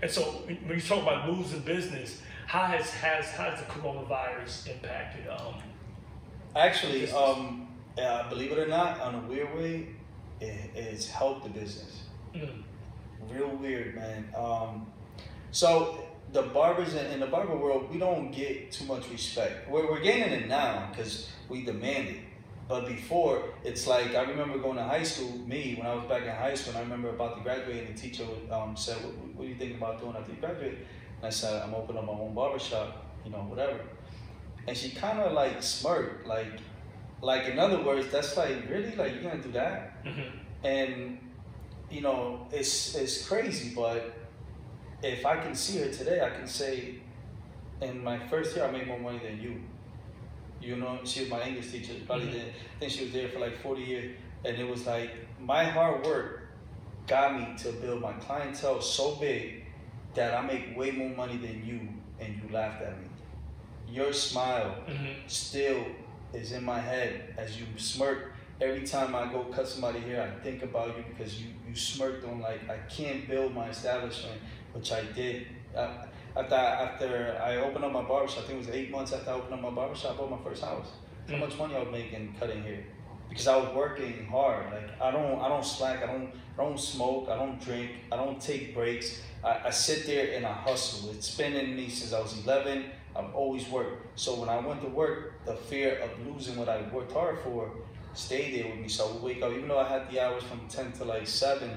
[0.01, 4.67] and so when you talk about losing business, how has has how has the coronavirus
[4.71, 5.27] impacted?
[5.27, 5.55] Um,
[6.55, 9.87] Actually, um, uh, believe it or not, on a weird way,
[10.39, 12.03] it, it's helped the business.
[12.35, 12.61] mm,
[13.27, 14.29] Real weird, man.
[14.37, 14.85] Um,
[15.51, 19.67] so the barbers in, in the barber world, we don't get too much respect.
[19.69, 22.17] We're, we're getting it now because we demand it.
[22.73, 25.37] But before, it's like I remember going to high school.
[25.45, 27.95] Me, when I was back in high school, and I remember about to graduate, and
[27.95, 30.79] the teacher um, said, what, "What are you think about doing after you graduate?"
[31.17, 33.79] And I said, "I'm opening up my own barber shop, you know, whatever."
[34.67, 36.53] And she kind of like smirked, like,
[37.21, 40.31] like in other words, that's like really like you're gonna do that mhm.
[40.63, 41.19] and
[41.91, 44.13] you know it's it's crazy but
[45.03, 46.95] if i can see her today i can say
[47.81, 49.61] in my first year i made more money than you
[50.63, 52.31] you know she was my english teacher probably Mhm.
[52.33, 55.63] did, i think she was there for like 40 years and it was like my
[55.65, 56.41] hard work
[57.07, 59.65] got me to build my clientele so big
[60.15, 61.79] that i make way more money than you
[62.19, 63.07] and you laughed at me
[63.89, 65.13] your smile Mhm.
[65.27, 65.85] still
[66.33, 70.19] is in my head as you smirk every time I go cut somebody here.
[70.21, 74.39] I think about you because you you smirked on like I can't build my establishment,
[74.73, 75.45] which I did.
[75.75, 79.31] Uh, after after I opened up my barbershop, I think it was eight months after
[79.31, 80.87] I opened up my barbershop, I bought my first house.
[81.29, 82.83] How much money I was making cutting hair,
[83.29, 84.65] Because I was working hard.
[84.71, 86.03] Like I don't I don't slack.
[86.03, 87.29] I don't I don't smoke.
[87.29, 87.91] I don't drink.
[88.11, 89.21] I don't take breaks.
[89.43, 91.11] I, I sit there and I hustle.
[91.11, 92.85] It's been in me since I was 11.
[93.15, 94.19] I've always worked.
[94.19, 97.71] So when I went to work, the fear of losing what I worked hard for
[98.13, 98.87] stayed there with me.
[98.87, 101.27] So I would wake up, even though I had the hours from 10 to like
[101.27, 101.69] 7,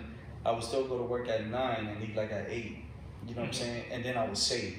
[0.44, 2.84] I would still go to work at 9 and leave like at 8.
[3.26, 3.84] You know what I'm saying?
[3.90, 4.78] And then I would save.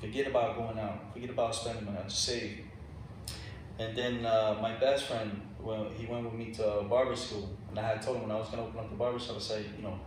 [0.00, 1.12] Forget about going out.
[1.12, 1.98] Forget about spending money.
[1.98, 2.60] I just save.
[3.78, 7.78] And then uh, my best friend, well, he went with me to barber school, and
[7.78, 9.64] I had told him when I was gonna open up the barber shop, I said,
[9.76, 9.98] you know,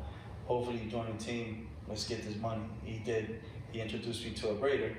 [0.45, 1.67] hopefully you join the team.
[1.87, 2.63] Let's get this money.
[2.83, 3.39] He did.
[3.71, 4.93] He introduced me to a braider,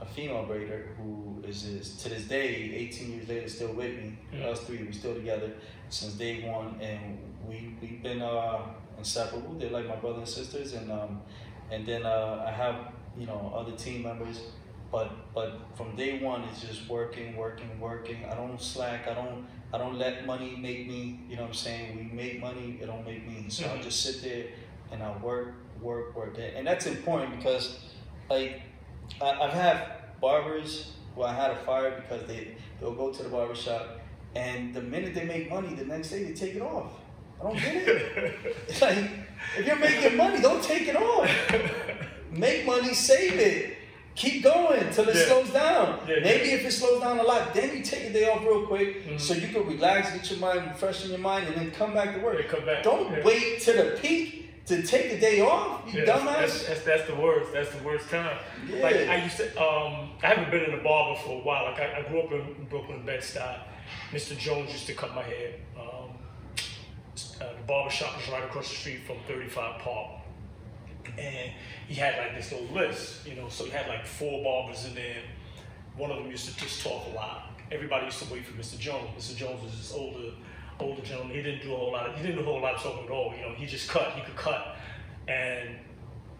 [0.00, 4.16] a female braider who is, is to this day, 18 years later, still with me.
[4.32, 4.44] Mhm.
[4.44, 5.52] Us three, we still together
[5.88, 8.58] since day one, and we we've been uh,
[8.98, 9.54] inseparable.
[9.54, 11.22] They're like my brother and sisters, and um,
[11.70, 12.76] and then uh, I have
[13.18, 14.40] you know other team members,
[14.92, 18.24] but but from day one it's just working, working, working.
[18.30, 19.06] I don't slack.
[19.08, 21.20] I don't I don't let money make me.
[21.28, 21.96] You know what I'm saying?
[21.96, 23.46] We make money, it don't make me.
[23.48, 23.82] So I Mhm.
[23.82, 24.46] just sit there
[24.90, 27.78] and I work, work, work, and that's important because
[28.28, 28.62] like
[29.20, 33.28] I, I've had barbers who I had to fire because they they'll go to the
[33.28, 34.00] barbershop
[34.34, 36.92] and the minute they make money, the next day they take it off.
[37.40, 38.56] I don't get it.
[38.80, 39.10] Like
[39.58, 41.28] if you're making money, don't take it off.
[42.32, 43.76] Make money, save it.
[44.14, 45.24] Keep going till it Yeah.
[45.26, 46.00] slows down.
[46.06, 46.16] Yeah.
[46.22, 49.04] Maybe if it slows down a lot, then you take a day off real quick
[49.06, 49.20] Mhm.
[49.20, 52.14] so you can relax, get your mind fresh in your mind, and then come back
[52.14, 52.48] to work.
[52.48, 52.82] Come back.
[52.84, 55.82] Don't wait to the peak to take the day off.
[55.92, 56.36] You Yeah, dumbass.
[56.40, 57.52] that's, that's, that's the worst.
[57.52, 58.36] That's the worst time.
[58.68, 58.82] Yeah.
[58.82, 61.64] Like I used to, um, I haven't been in a barber for a while.
[61.64, 63.58] Like I, I grew up in Brooklyn, Bed Stuy.
[64.12, 64.36] Mr.
[64.38, 65.52] Jones used to cut my hair.
[65.76, 66.10] Um,
[67.40, 70.10] uh, the barber shop was right across the street from 35 Park,
[71.18, 71.50] and
[71.88, 73.48] he had like this little list, you know.
[73.48, 75.16] So he had like four barbers in there.
[75.96, 77.50] One of them used to just talk a lot.
[77.72, 78.78] Everybody used to wait for Mr.
[78.78, 79.08] Jones.
[79.16, 79.36] Mr.
[79.36, 80.30] Jones was this older,
[80.78, 81.36] older gentleman.
[81.36, 82.06] He didn't do a whole lot.
[82.08, 83.32] Of, he didn't do a whole lot of talking at all.
[83.36, 84.12] You know, he just cut.
[84.12, 84.76] He could cut,
[85.28, 85.76] and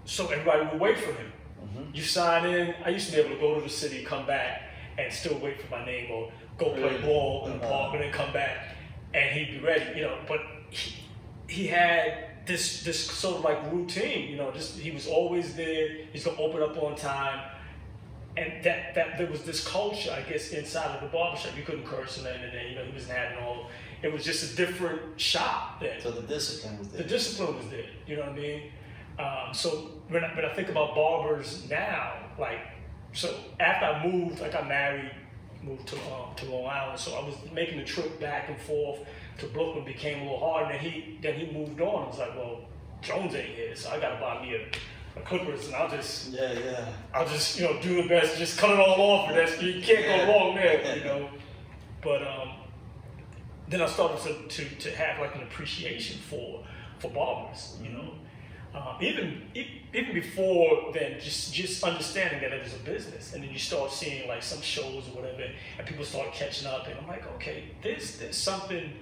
[0.04, 1.32] so everybody would wait for him.
[1.62, 1.94] Mhm.
[1.94, 2.74] You sign in.
[2.84, 4.62] I used to be able to go to the city, come back,
[4.98, 7.02] and still wait for my name, or go play Really?
[7.02, 7.72] ball in the Uh-huh.
[7.78, 8.74] park, and then come back,
[9.14, 9.98] and he'd be ready.
[9.98, 10.94] You know, but he,
[11.48, 14.30] he had this this sort of like routine.
[14.30, 15.88] You know, just he was always there.
[16.12, 17.40] He's gonna open up on time.
[18.36, 21.56] And that, that there was this culture, I guess, inside of the barbershop.
[21.56, 22.70] You couldn't curse and anything.
[22.70, 23.68] You know, he wasn't having all.
[24.02, 27.02] It was just a different shop then So the discipline was there.
[27.02, 27.86] the discipline was there.
[28.06, 28.62] You know what I mean?
[29.18, 32.60] Um, so when I, when I think about barbers now, like,
[33.12, 35.10] so after I moved, like I got married,
[35.62, 39.00] moved to um, to Long Island, so I was making the trip back and forth
[39.40, 40.66] to Brooklyn became a little hard.
[40.66, 42.04] And then he then he moved on.
[42.04, 42.60] I was like, well,
[43.02, 46.30] Jones ain't here, so I got to buy me a, a Clippers, and I'll just
[46.30, 46.86] Yeah, yeah.
[47.14, 49.80] I'll just you know do the best, just cut it all off, and that's you
[49.82, 50.26] can't Yeah.
[50.26, 51.28] go wrong there, you know.
[52.02, 52.50] But um,
[53.68, 56.64] then I started to, to, to have like an appreciation for
[56.98, 58.14] for barbers, you know.
[58.72, 59.42] Um, even
[59.92, 63.90] even before then, just just understanding that it was a business, and then you start
[63.90, 65.42] seeing like some shows or whatever,
[65.78, 68.92] and people start catching up, and I'm like, okay, there's there's something.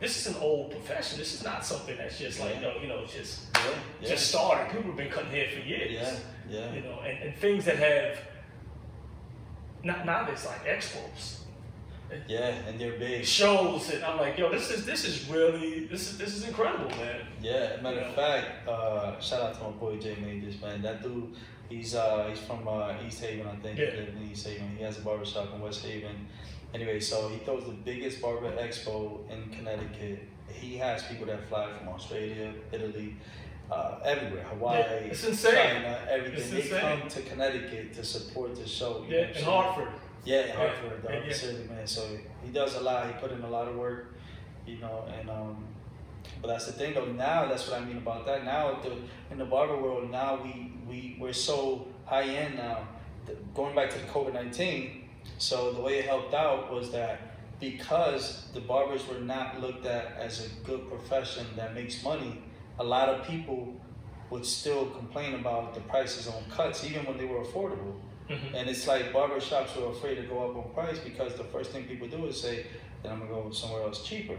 [0.00, 1.18] This is an old profession.
[1.18, 3.62] This is not something that's just like you know, you know, just Yeah,
[4.00, 4.08] yeah.
[4.08, 4.70] just started.
[4.70, 5.90] People have been cutting hair for years.
[5.92, 6.14] Yeah,
[6.48, 6.72] yeah.
[6.72, 8.18] You know, and, and things that have
[9.82, 11.38] not nowadays like expos,
[12.26, 13.24] Yeah, and they're big.
[13.24, 16.90] shows, and I'm like, yo, this is this is really this is this is incredible,
[16.90, 17.20] man.
[17.42, 18.08] Yeah, matter Yeah.
[18.08, 20.82] of fact, uh, shout out to my boy Jay Majors, man.
[20.82, 21.34] That dude,
[21.68, 23.78] he's uh, he's from uh, East Haven, I think.
[23.78, 23.90] Yeah.
[23.90, 24.76] He lives in East Haven.
[24.76, 26.26] He has a barber shop in West Haven.
[26.74, 30.20] Anyway, so he throws the biggest barber expo in Connecticut.
[30.52, 33.16] He has people that fly from Australia, Italy,
[33.70, 35.54] uh, everywhere, Hawaii, it's insane.
[35.54, 36.38] China, everything.
[36.40, 36.80] It's they insane.
[37.00, 39.04] come to Connecticut to support the show.
[39.08, 39.44] Yeah, in?
[39.44, 39.88] Hartford.
[40.24, 41.32] Yeah, Yeah, Hartford, the yeah.
[41.32, 41.86] City, man.
[41.86, 42.02] So
[42.44, 43.06] he does a lot.
[43.06, 44.14] He put in a lot of work,
[44.66, 45.04] you know.
[45.18, 45.64] And um,
[46.42, 47.06] but that's the thing, though.
[47.06, 48.44] Now that's what I mean about that.
[48.44, 48.92] Now the
[49.30, 52.88] in the barber world, now we we we're so high end now.
[53.26, 55.07] The- Going back to the COVID nineteen,
[55.38, 57.20] so the way it helped out was that
[57.60, 62.42] because the barbers were not looked at as a good profession that makes money,
[62.78, 63.74] a lot of people
[64.30, 67.94] would still complain about the prices on cuts, even when they were affordable.
[68.28, 68.54] Mhm.
[68.54, 71.84] And it's like barbershops are afraid to go up on price because the first thing
[71.84, 72.66] people do is say,
[73.02, 74.36] then I'm gonna go somewhere else cheaper.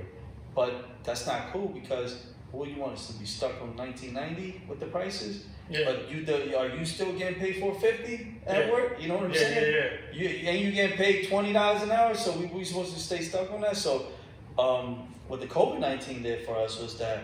[0.54, 4.80] But that's not cool because what you want us to be stuck on 1990 with
[4.80, 5.46] the prices?
[5.70, 5.82] Yeah.
[5.86, 8.72] But you the, are you still getting paid 450 at Yeah.
[8.72, 9.00] work?
[9.00, 9.74] You know what I'm Yeah, saying?
[9.74, 10.30] yeah, yeah.
[10.30, 13.22] You, and you getting paid twenty dollars an hour, so we we supposed to stay
[13.22, 13.78] stuck on that.
[13.78, 14.08] So,
[14.58, 17.20] um, what the COVID nineteen did for us was that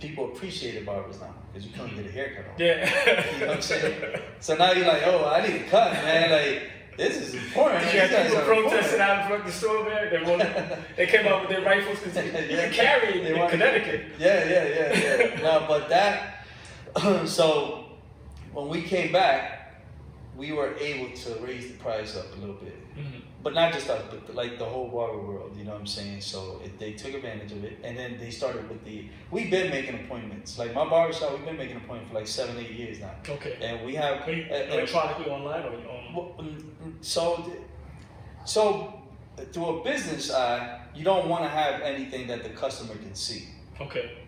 [0.00, 2.44] people appreciated barbers now because you couldn't get a haircut.
[2.46, 2.52] On.
[2.58, 3.32] Yeah.
[3.34, 4.20] You know what I'm saying?
[4.40, 6.30] So now you're like, oh, I need a cut, man.
[6.30, 7.84] Like this is important.
[7.92, 10.10] You got people protesting out in front of the store, there.
[10.10, 14.06] They wanted, they came out with their rifles because you can carry in Connecticut.
[14.18, 15.40] Yeah, yeah, yeah, yeah.
[15.42, 16.46] no, but that.
[17.26, 17.84] so
[18.52, 19.82] when we came back,
[20.36, 22.76] we were able to raise the price up a little bit.
[23.42, 25.56] But not just us, but like the whole barber world.
[25.56, 26.20] You know what I'm saying?
[26.20, 29.06] So it, they took advantage of it, and then they started with the.
[29.32, 30.58] We've been making appointments.
[30.60, 33.56] Like my barbershop, we've been making appointments for like seven, eight years now, Okay.
[33.60, 34.26] and we have.
[34.28, 36.14] Are you and- electronically online or you on?
[36.14, 37.52] well, mm, mm, so,
[38.44, 38.94] so
[39.52, 43.48] through a business eye, you don't want to have anything that the customer can see.
[43.80, 44.18] Okay.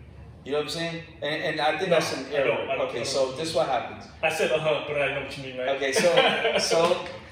[0.43, 1.03] You know what I'm saying?
[1.21, 2.47] And, and I think No, that's an I error.
[2.47, 4.03] don't- I don't- okay, so this what happens.
[4.21, 5.69] I said uh huh, but I know what you mean, right?
[5.69, 6.97] Okay, so so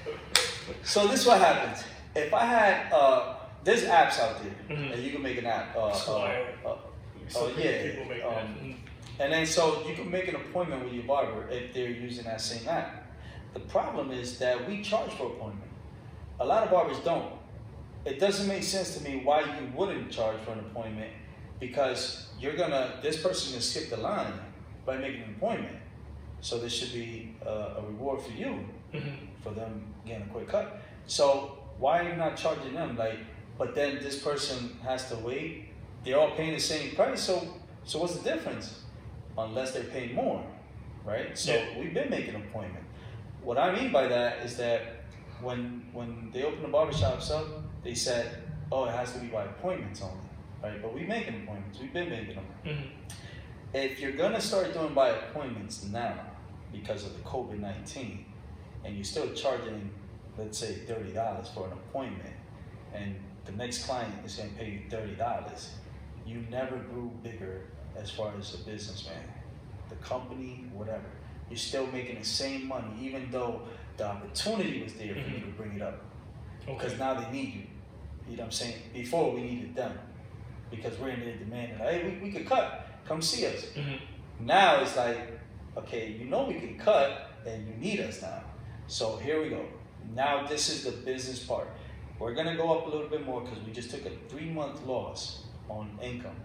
[0.82, 1.84] so this is what happens.
[2.14, 3.34] If I had uh,
[3.64, 4.92] there's apps out there, Mhm.
[4.94, 5.74] and you can make an app.
[5.76, 6.76] Uh, So uh, uh,
[7.28, 8.54] So Oh, yeah, People make um.
[8.62, 8.76] Mm.
[9.20, 12.40] and then so you can make an appointment with your barber if they're using that
[12.40, 13.06] same app.
[13.54, 15.70] The problem is that we charge for appointment.
[16.40, 17.32] A lot of barbers don't.
[18.04, 21.12] It doesn't make sense to me why you wouldn't charge for an appointment
[21.60, 24.32] because you're gonna this person gonna skip the line
[24.84, 25.78] by making an appointment.
[26.40, 29.16] So there should be uh, a reward for you Mhm.
[29.44, 30.80] For them getting a quick cut.
[31.06, 32.96] So why are you not charging them?
[32.96, 33.18] Like,
[33.58, 35.68] but then this person has to wait.
[36.04, 37.22] They're all paying the same price.
[37.22, 37.46] So,
[37.84, 38.80] so what's the difference?
[39.38, 40.44] Unless they're paying more,
[41.04, 41.36] right?
[41.38, 41.78] So Yeah.
[41.78, 42.84] we've been making an appointment.
[43.42, 44.80] What I mean by that is that
[45.40, 47.46] when when they opened the barbershops up,
[47.82, 48.26] they said,
[48.72, 50.28] "Oh, it has to be by appointments only,"
[50.62, 50.80] right?
[50.80, 51.78] But we making appointments.
[51.80, 52.88] We've been making them Mhm.
[53.74, 56.14] if you're gonna start doing by appointments now
[56.72, 58.24] because of the COVID nineteen,
[58.84, 59.90] and you're still charging,
[60.38, 62.34] let's say thirty dollars for an appointment,
[62.92, 63.14] and
[63.44, 65.70] the next client is gonna pay you thirty dollars,
[66.26, 67.62] you never grew bigger
[67.96, 69.22] as far as a businessman,
[69.88, 71.04] the company, whatever.
[71.50, 73.62] You're still making the same money, even though
[73.96, 76.00] the opportunity was there for you to bring it up
[76.66, 76.98] because Okay.
[76.98, 77.62] now they need you.
[78.28, 78.74] You know what I'm saying?
[78.94, 79.98] Before we needed them
[80.70, 81.72] because we're in the demand.
[81.72, 82.86] And, hey, we, we could cut.
[83.06, 83.66] Come see us.
[83.76, 84.00] Mhm.
[84.40, 85.38] Now it's like,
[85.76, 88.42] okay, you know we can cut and you need us now.
[88.86, 89.64] So here we go.
[90.14, 91.68] Now this is the business part.
[92.18, 94.84] We're gonna go up a little bit more because we just took a three month
[94.86, 96.36] loss on income.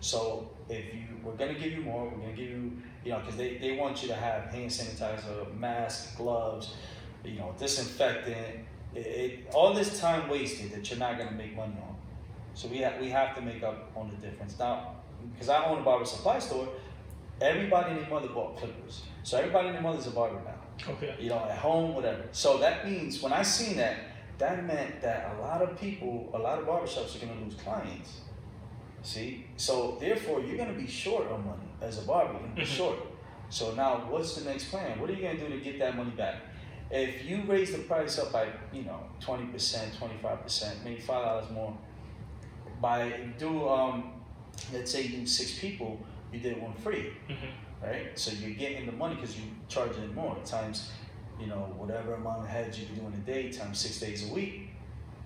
[0.00, 2.04] So if you, we're gonna give you more.
[2.04, 2.72] We're gonna give you,
[3.04, 6.74] you know, because they, they want you to have hand sanitizer, mask, gloves,
[7.24, 8.66] you know, disinfectant.
[8.94, 11.96] It, it, all this time wasted that you're not gonna make money on.
[12.54, 14.96] So we have we have to make up on the difference now.
[15.32, 16.68] Because I own a barber supply store,
[17.40, 19.02] everybody in their mother bought clippers.
[19.22, 20.55] So everybody in their mother's a barber now
[20.88, 21.14] Okay.
[21.18, 22.24] you know, at home, whatever.
[22.32, 23.96] So that means when I seen that,
[24.38, 28.20] that meant that a lot of people, a lot of barbershops are gonna lose clients.
[29.02, 29.46] See?
[29.56, 32.76] So therefore you're gonna be short on money as a barber, you're gonna be Mhm.
[32.76, 32.98] short.
[33.48, 35.00] So now what's the next plan?
[35.00, 36.36] What are you gonna do to get that money back?
[36.90, 41.24] If you raise the price up by, you know, twenty percent, twenty-five percent, maybe five
[41.24, 41.76] dollars more,
[42.80, 44.12] by do um
[44.72, 45.98] let's say you do six people,
[46.32, 47.50] you did one free Mhm.
[47.82, 48.18] Right?
[48.18, 50.92] So you're getting the money because you're charging more times,
[51.40, 54.28] you know, whatever amount of heads you can do in a day times six days
[54.28, 54.70] a week,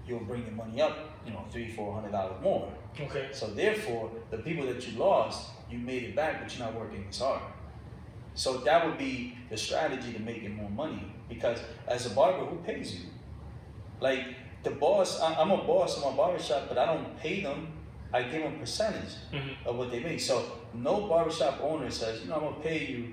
[0.07, 2.73] you'll bring your money up, you know, three, four hundred dollars more.
[2.99, 3.29] Okay.
[3.33, 7.07] So therefore, the people that you lost, you made it back, but you're not working
[7.09, 7.43] as hard.
[8.35, 12.57] So that would be the strategy to making more money because as a barber, who
[12.57, 13.01] pays you?
[14.01, 14.25] Like
[14.63, 17.69] the boss, I'm a boss in my barbershop, but I don't pay them.
[18.13, 19.55] I give them percentage Mhm.
[19.67, 20.21] of what they make.
[20.21, 20.45] So
[20.75, 23.13] no barbershop owner says, you know, I'm gonna pay you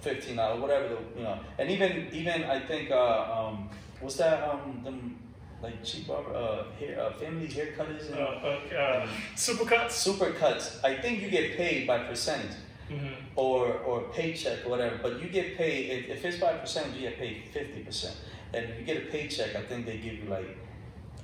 [0.00, 1.38] fifteen dollars, whatever the you know.
[1.58, 3.68] And even even I think uh, um,
[4.00, 5.18] what's that um them
[5.62, 9.90] like cheap barber uh hair uh, family haircutters Uh, uh, uh, Supercuts.
[9.92, 10.82] super cuts.
[10.82, 12.56] I think you get paid by percentage
[12.90, 13.14] Mhm.
[13.36, 14.98] or or paycheck or whatever.
[15.02, 18.16] But you get paid if, if it's by percentage, you get paid fifty percent.
[18.54, 20.56] And if you get a paycheck, I think they give you like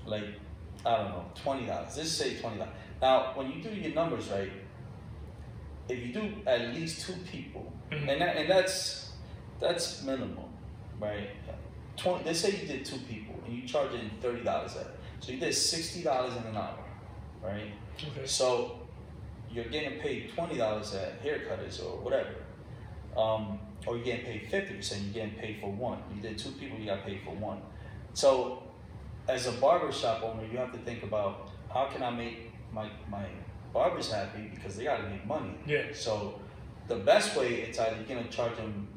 [0.07, 0.25] like
[0.87, 1.97] I don't know twenty dollars.
[1.97, 2.75] Let's say twenty dollars.
[3.01, 4.51] Now when you do your numbers right,
[5.89, 8.09] if you do at least two people, Mhm.
[8.09, 9.13] and that, and that's
[9.61, 10.51] that's minimum,
[11.01, 11.31] right?
[11.97, 12.25] Twenty.
[12.25, 14.87] Let's say you did two people and you charge in thirty dollars at.
[15.21, 16.79] So you did sixty dollars in an hour,
[17.43, 17.73] right?
[17.97, 18.27] Okay.
[18.27, 18.81] So
[19.51, 22.35] you're getting paid twenty dollars at haircutters or whatever,
[23.17, 25.03] um, or you're getting paid fifty percent.
[25.05, 26.03] You're getting paid for one.
[26.15, 27.63] You did two people, you got paid for one.
[28.13, 28.63] So
[29.29, 32.89] as a barber shop owner, you have to think about how can I make my
[33.11, 33.27] my
[33.73, 35.53] barbers happy because they got to make money.
[35.67, 35.85] Yeah.
[35.93, 36.13] So
[36.93, 38.89] the best way it's either you're gonna charge them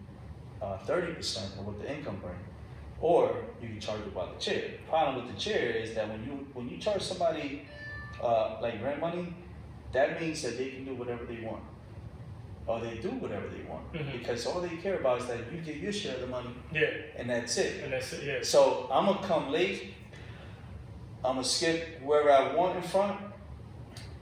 [0.61, 2.41] uh, thirty percent of what the income bring,
[3.01, 3.19] or
[3.61, 4.63] you can charge it by the chair.
[4.89, 7.47] Problem with the chair is that when you when you charge somebody
[8.23, 9.33] uh, like rent money,
[9.91, 11.63] that means that they can do whatever they want,
[12.67, 14.11] or they do whatever they want Mhm.
[14.19, 17.17] because all they care about is that you get your share of the money Yeah.
[17.17, 17.83] and that's it.
[17.83, 18.23] And that's it.
[18.23, 18.39] Yeah.
[18.43, 19.79] So I'm gonna come late.
[21.25, 23.15] I'm gonna skip wherever I want in front,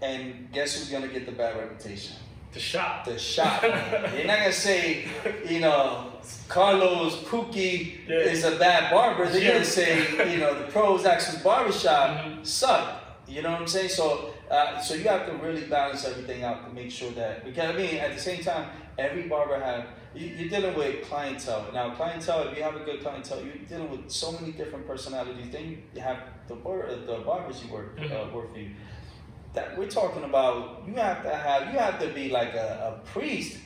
[0.02, 2.16] and guess who's gonna get the bad reputation?
[2.54, 3.06] The shop.
[3.06, 3.62] The shop.
[3.62, 5.08] They're not gonna say,
[5.48, 6.14] you know,
[6.48, 8.18] Carlos Pookie Yeah.
[8.20, 9.28] is a bad barber.
[9.28, 9.54] They're Yeah.
[9.54, 12.46] gonna say, you know, the pros actually barbershop Mhm.
[12.46, 13.04] suck.
[13.28, 13.90] You know what I'm saying?
[13.90, 17.70] So Uh, so you have to really balance everything out to make sure that because
[17.70, 18.66] I mean at the same time
[18.98, 19.86] every barber have
[20.16, 23.92] you, you're dealing with clientele now clientele if you have a good clientele you're dealing
[23.92, 28.02] with so many different personalities then you have the bar, the barbers you work uh,
[28.02, 28.32] Mhm.
[28.34, 28.72] work for you
[29.78, 32.70] we're talking about you have to have you have to be like a,
[33.04, 33.58] a priest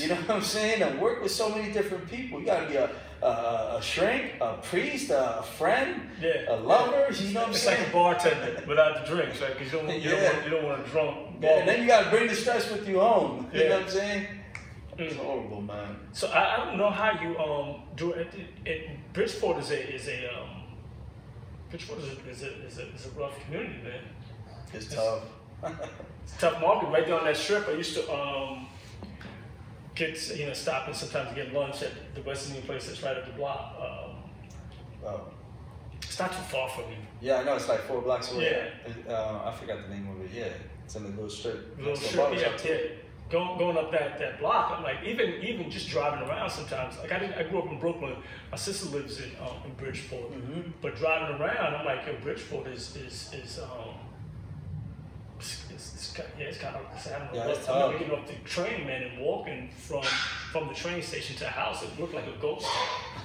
[0.00, 2.68] you know what I'm saying and work with so many different people you got to
[2.68, 2.90] be a,
[3.22, 6.54] a a shrink a priest a friend Yeah.
[6.54, 9.52] a lover you know what I'm It's saying like a bartender without the drinks, right?
[9.56, 10.32] Because you don't, you, don't Yeah.
[10.32, 12.88] want, you don't want a drunk Yeah, and then you gotta bring the stress with
[12.88, 13.48] you home.
[13.52, 13.68] You Yeah.
[13.68, 14.26] know what I'm saying?
[14.98, 15.24] It's Mm.
[15.24, 15.92] horrible, man.
[16.12, 18.28] So I, I don't know how you um do it.
[18.40, 18.80] it, it
[19.14, 20.50] Bridgeport is a is a um
[21.70, 24.02] Bridgeport is a, is a, is a, is a rough community, man.
[24.72, 25.22] It's tough.
[25.62, 27.68] It's a tough market right there on that strip.
[27.68, 28.66] I used to um
[29.94, 33.16] get you know stop and sometimes get lunch at the West Indian place that's right
[33.16, 33.74] up the block.
[33.78, 34.16] Um,
[35.06, 35.20] oh.
[36.02, 36.96] it's not too far from you.
[37.20, 38.70] Yeah, I know it's like four blocks away.
[39.06, 39.12] Yeah.
[39.12, 40.30] Uh, I forgot the name of it.
[40.34, 40.48] Yeah,
[40.84, 41.76] it's in the little strip.
[41.76, 42.78] little next to the strip, yeah, yeah.
[43.30, 46.98] Going, going up that, that block, I'm like, even even just driving around sometimes.
[46.98, 48.16] Like I, didn't, I grew up in Brooklyn.
[48.50, 50.72] My sister lives in um, in Bridgeport, Mhm.
[50.82, 53.99] but driving around, I'm like, yo, Bridgeport is is is um.
[55.40, 56.82] It's, it's, it's, ki- yeah, it's kind of.
[56.82, 57.44] I don't know.
[57.44, 58.00] Yeah, it's I remember tough.
[58.08, 60.02] getting off the train, man, and walking from
[60.52, 61.82] from the train station to the house.
[61.82, 62.66] It looked like a ghost.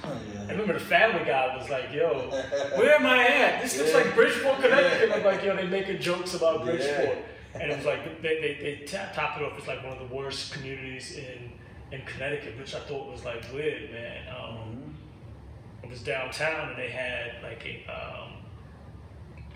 [0.02, 0.50] I yeah.
[0.52, 2.30] remember the Family Guy was like, "Yo,
[2.76, 3.62] where am I at?
[3.62, 3.98] This looks Yeah.
[3.98, 6.64] like Bridgeport, Connecticut." I'm like, "Yo, they making jokes about Yeah.
[6.64, 7.18] Bridgeport,"
[7.54, 10.08] and it was like they they, they ta- topped it off as like one of
[10.08, 11.52] the worst communities in
[11.92, 14.22] in Connecticut, which I thought was like weird, man.
[14.34, 15.84] Um, Mhm.
[15.84, 18.32] it was downtown, and they had like a um,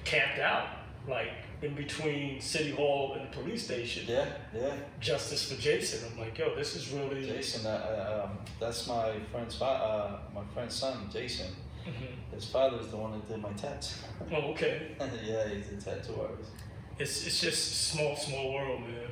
[0.04, 0.66] camped out,
[1.08, 1.28] like
[1.62, 4.04] in between City Hall and the police station.
[4.08, 4.74] Yeah, yeah.
[5.00, 6.08] Justice for Jason.
[6.12, 7.26] I'm like, yo, this is really.
[7.26, 11.54] Jason, uh, uh, um, that's my friend's fa- uh, my friend's son, Jason.
[11.86, 12.34] Mhm.
[12.34, 14.02] His father's the one that did my tats.
[14.32, 14.88] Oh, okay.
[15.24, 16.50] yeah, he's a tattoo artist.
[16.98, 19.10] it's it's just small small world, man.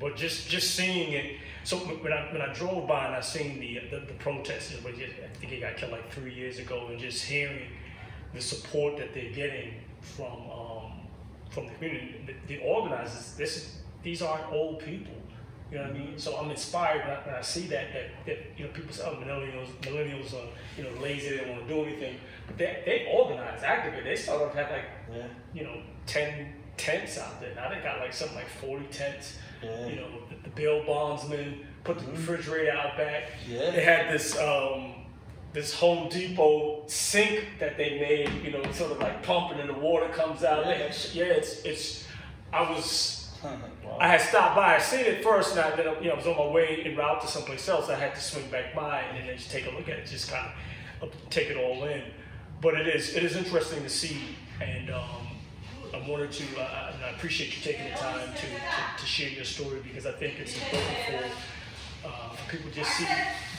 [0.00, 1.36] But just just seeing it.
[1.64, 4.96] So when I when I drove by and I seen the the, the protesters, but
[4.98, 7.68] just, I think he got killed like three years ago, and just hearing
[8.34, 10.83] the support that they're getting from um,
[11.54, 13.34] from the community, the, the organizers.
[13.36, 15.14] This these aren't old people.
[15.70, 16.18] You know what I mean?
[16.18, 19.04] So I'm inspired when I, when I see that, that that you know people say,
[19.06, 20.46] oh, millennials millennials are
[20.76, 24.04] you know lazy, they don't want to do anything, but they they organize, activate.
[24.04, 25.76] They started to have like Yeah, you know,
[26.06, 27.54] 10 tents out there.
[27.54, 29.38] Now they got like something like 40 tents.
[29.62, 29.86] yeah.
[29.86, 32.12] You know, the, the Bill Bondsman put the Mhm.
[32.16, 33.24] refrigerator out back.
[33.48, 33.70] Yeah.
[33.70, 35.03] They had this um,
[35.54, 39.74] this Home Depot sink that they made, you know, sort of like pumping and the
[39.74, 40.64] water comes out.
[40.64, 42.04] They had yeah, it's, it's,
[42.52, 43.96] I was, wow.
[44.00, 46.26] I had stopped by, I seen it first, and I, then, you know, I was
[46.26, 47.88] on my way en route to someplace else.
[47.88, 50.28] I had to swing back by and then just take a look at it, just
[50.28, 50.50] kind
[51.00, 52.02] of take it all in.
[52.60, 54.18] But it is, it is interesting to see,
[54.60, 55.28] and um,
[55.94, 59.28] I wanted to, uh, and I appreciate you taking the time to, to, to share
[59.28, 61.30] your story because I think it's important for,
[62.04, 62.10] uh,
[62.48, 63.06] people just see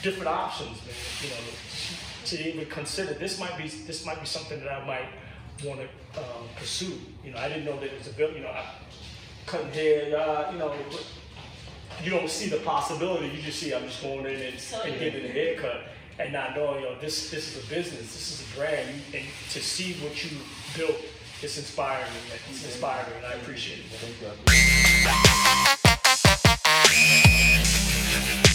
[0.02, 0.94] different options, man.
[1.22, 1.36] You know,
[2.26, 5.08] to even consider this might be this might be something that I might
[5.64, 6.98] want to um, pursue.
[7.24, 8.32] You know, I didn't know that it was a bill.
[8.32, 8.64] You know, I,
[9.46, 11.06] cutting hair, uh, you know, but
[12.02, 13.28] you don't see the possibility.
[13.28, 15.84] You just see I'm just going in and, and getting a haircut
[16.18, 19.24] and not knowing, you know, this this is a business, this is a brand, and
[19.50, 20.30] to see what you
[20.76, 20.96] built,
[21.42, 22.04] it's inspiring.
[22.04, 22.38] man.
[22.50, 23.86] It's inspiring, and I appreciate it.
[23.90, 24.20] Thank
[27.80, 27.85] you.
[28.16, 28.45] Yeah.